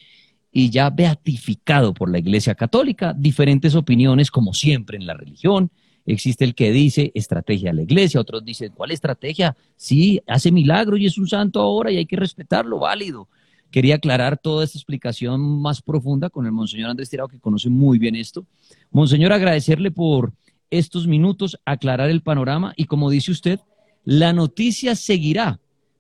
y 0.52 0.70
ya 0.72 0.90
beatificado 0.90 1.94
por 1.94 2.10
la 2.10 2.20
Iglesia 2.20 2.56
Católica, 2.56 3.14
diferentes 3.16 3.76
opiniones 3.76 4.32
como 4.32 4.54
siempre 4.54 4.98
en 4.98 5.06
la 5.06 5.14
religión. 5.14 5.72
Existe 6.10 6.44
el 6.44 6.56
que 6.56 6.72
dice 6.72 7.12
estrategia 7.14 7.70
de 7.70 7.76
la 7.76 7.82
iglesia, 7.84 8.20
otros 8.20 8.44
dicen, 8.44 8.72
¿cuál 8.74 8.90
estrategia? 8.90 9.56
Sí, 9.76 10.20
hace 10.26 10.52
milagros 10.52 11.00
y 11.00 11.06
es 11.06 11.20
un 11.20 11.28
santo 11.28 11.62
ahora 11.62 11.92
y 11.92 11.98
hay 11.98 12.08
que 12.08 12.16
respetarlo, 12.16 12.80
válido. 12.80 13.28
Quería 13.70 13.96
aclarar 13.96 14.36
toda 14.36 14.64
esta 14.64 14.80
explicación 14.80 15.40
más 15.62 15.84
profunda 15.84 16.32
con 16.32 16.48
el 16.48 16.52
Monseñor 16.52 16.90
Andrés 16.90 17.12
Tirado, 17.12 17.28
que 17.28 17.40
conoce 17.40 17.70
muy 17.70 18.00
bien 18.00 18.16
esto. 18.16 18.48
Monseñor, 18.90 19.32
agradecerle 19.32 19.92
por 19.92 20.34
estos 20.72 21.06
minutos, 21.06 21.60
aclarar 21.64 22.10
el 22.10 22.24
panorama 22.24 22.74
y 22.76 22.86
como 22.86 23.12
dice 23.12 23.32
usted, 23.32 23.60
La 24.04 24.34
noticia 24.34 24.96
seguirá, 24.96 25.60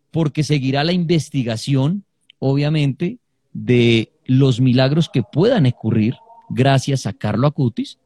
porque 0.09 0.43
seguirá 0.43 0.83
la 0.83 0.91
investigación, 0.91 2.03
obviamente, 2.39 3.19
de 3.53 4.11
los 4.25 4.59
milagros 4.59 5.07
que 5.07 5.21
puedan 5.21 5.67
ocurrir 5.67 6.15
gracias 6.49 7.05
a 7.05 7.13
Carlo 7.13 7.45
Acutis 7.45 7.99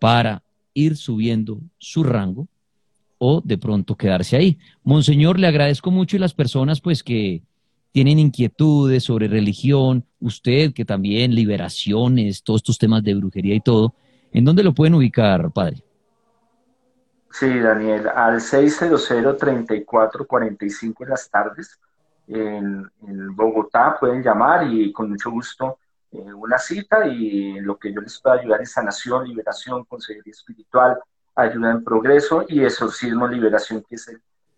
para 0.00 0.42
ir 0.74 0.96
subiendo 0.96 1.60
su 1.78 2.04
rango 2.04 2.46
o 3.18 3.40
de 3.42 3.56
pronto 3.56 3.96
quedarse 3.96 4.36
ahí. 4.36 4.58
Monseñor, 4.82 5.38
le 5.38 5.46
agradezco 5.46 5.90
mucho 5.90 6.16
y 6.16 6.20
las 6.20 6.34
personas 6.34 6.80
pues 6.80 7.02
que 7.02 7.42
tienen 7.92 8.18
inquietudes 8.18 9.04
sobre 9.04 9.28
religión, 9.28 10.04
usted 10.20 10.74
que 10.74 10.84
también 10.84 11.34
liberaciones, 11.34 12.42
todos 12.42 12.58
estos 12.58 12.76
temas 12.76 13.02
de 13.04 13.14
brujería 13.14 13.54
y 13.54 13.60
todo, 13.60 13.94
¿en 14.32 14.44
dónde 14.44 14.64
lo 14.64 14.74
pueden 14.74 14.94
ubicar, 14.94 15.52
padre? 15.52 15.82
Sí, 17.30 17.58
Daniel, 17.58 18.08
al 18.08 18.40
600-3445 18.40 21.02
en 21.02 21.08
las 21.08 21.30
tardes 21.30 21.78
en, 22.28 22.90
Bogotá 23.34 23.96
pueden 23.98 24.22
llamar 24.22 24.72
y 24.72 24.92
con 24.92 25.10
mucho 25.10 25.30
gusto 25.30 25.78
una 26.18 26.58
cita 26.58 27.06
y 27.06 27.60
lo 27.60 27.78
que 27.78 27.92
yo 27.92 28.00
les 28.00 28.20
pueda 28.20 28.36
ayudar 28.36 28.62
es 28.62 28.72
sanación, 28.72 29.26
liberación, 29.26 29.84
consejería 29.84 30.30
espiritual, 30.30 30.98
ayuda 31.34 31.72
en 31.72 31.84
progreso 31.84 32.44
y 32.48 32.62
exorcismo, 32.62 33.26
liberación, 33.26 33.84
que 33.88 33.96
es 33.96 34.08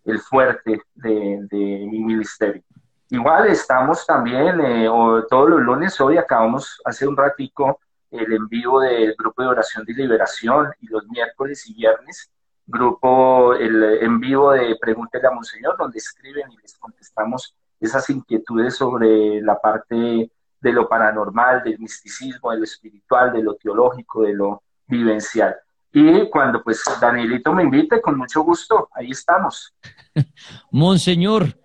el, 0.05 0.19
fuerte 0.19 0.81
de, 0.95 1.47
mi 1.51 1.99
ministerio. 1.99 2.63
Igual 3.09 3.47
estamos 3.47 4.05
también, 4.05 4.59
eh, 4.61 4.89
todos 5.29 5.49
los 5.49 5.61
lunes, 5.61 5.99
hoy 5.99 6.17
acabamos 6.17 6.81
hace 6.85 7.07
un 7.07 7.17
ratico 7.17 7.79
el 8.09 8.31
envío 8.31 8.79
del 8.79 9.15
grupo 9.17 9.41
de 9.41 9.49
oración 9.49 9.83
de 9.85 9.93
liberación 9.93 10.71
y 10.79 10.87
los 10.87 11.05
miércoles 11.07 11.67
y 11.67 11.73
viernes 11.73 12.31
grupo 12.67 13.53
el 13.53 13.81
en 14.01 14.19
vivo 14.19 14.51
de 14.51 14.77
Pregúntele 14.79 15.27
a 15.27 15.31
Monseñor, 15.31 15.77
donde 15.77 15.97
escriben 15.97 16.51
y 16.51 16.57
les 16.57 16.77
contestamos 16.77 17.55
esas 17.79 18.09
inquietudes 18.09 18.75
sobre 18.75 19.41
la 19.41 19.59
parte 19.59 20.29
de 20.59 20.73
lo 20.73 20.87
paranormal, 20.87 21.63
del 21.63 21.79
misticismo, 21.79 22.51
de 22.51 22.57
lo 22.57 22.63
espiritual, 22.63 23.31
de 23.31 23.43
lo 23.43 23.55
teológico, 23.55 24.23
de 24.23 24.33
lo 24.33 24.63
vivencial. 24.87 25.55
Y 25.93 26.29
cuando 26.29 26.61
pues 26.63 26.83
Danielito 26.99 27.53
me 27.53 27.63
invite, 27.63 28.01
con 28.01 28.17
mucho 28.17 28.41
gusto, 28.41 28.89
ahí 28.93 29.11
estamos. 29.11 29.73
Monseñor, 30.71 31.57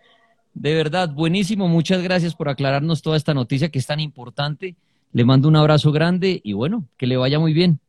de 0.54 0.74
verdad, 0.74 1.10
buenísimo, 1.10 1.68
muchas 1.68 2.02
gracias 2.02 2.34
por 2.34 2.48
aclararnos 2.48 3.02
toda 3.02 3.16
esta 3.16 3.34
noticia 3.34 3.70
que 3.70 3.78
es 3.78 3.86
tan 3.86 4.00
importante. 4.00 4.76
Le 5.12 5.24
mando 5.24 5.48
un 5.48 5.56
abrazo 5.56 5.92
grande 5.92 6.40
y 6.42 6.52
bueno, 6.52 6.84
que 6.96 7.06
le 7.06 7.16
vaya 7.16 7.38
muy 7.38 7.52
bien. 7.52 7.80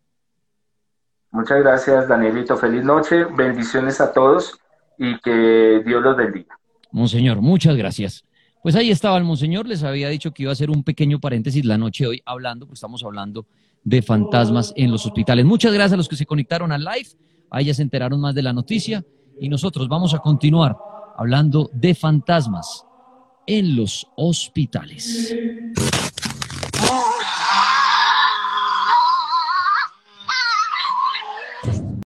Muchas 1.31 1.59
gracias, 1.59 2.07
Danielito. 2.07 2.57
Feliz 2.57 2.83
noche, 2.83 3.25
bendiciones 3.25 3.99
a 4.01 4.13
todos 4.13 4.59
y 4.97 5.19
que 5.19 5.81
Dios 5.85 6.03
los 6.03 6.15
bendiga. 6.15 6.57
Monseñor, 6.91 7.41
muchas 7.41 7.75
gracias. 7.75 8.23
Pues 8.63 8.75
ahí 8.77 8.91
estaba 8.91 9.17
el 9.17 9.25
Monseñor, 9.25 9.67
les 9.67 9.83
había 9.83 10.07
dicho 10.07 10.31
que 10.31 10.43
iba 10.43 10.51
a 10.51 10.53
hacer 10.53 10.69
un 10.69 10.85
pequeño 10.85 11.19
paréntesis 11.19 11.65
la 11.65 11.77
noche 11.77 12.05
de 12.05 12.11
hoy 12.11 12.21
hablando, 12.25 12.65
pues 12.65 12.77
estamos 12.77 13.03
hablando 13.03 13.45
de 13.83 14.01
fantasmas 14.01 14.71
en 14.77 14.89
los 14.89 15.05
hospitales. 15.05 15.43
Muchas 15.43 15.73
gracias 15.73 15.91
a 15.91 15.97
los 15.97 16.07
que 16.07 16.15
se 16.15 16.25
conectaron 16.25 16.71
al 16.71 16.81
live, 16.81 17.09
ahí 17.49 17.65
ya 17.65 17.73
se 17.73 17.81
enteraron 17.81 18.21
más 18.21 18.33
de 18.33 18.41
la 18.41 18.53
noticia 18.53 19.03
y 19.37 19.49
nosotros 19.49 19.89
vamos 19.89 20.13
a 20.13 20.19
continuar 20.19 20.77
hablando 21.17 21.69
de 21.73 21.93
fantasmas 21.93 22.85
en 23.45 23.75
los 23.75 24.07
hospitales. 24.15 25.35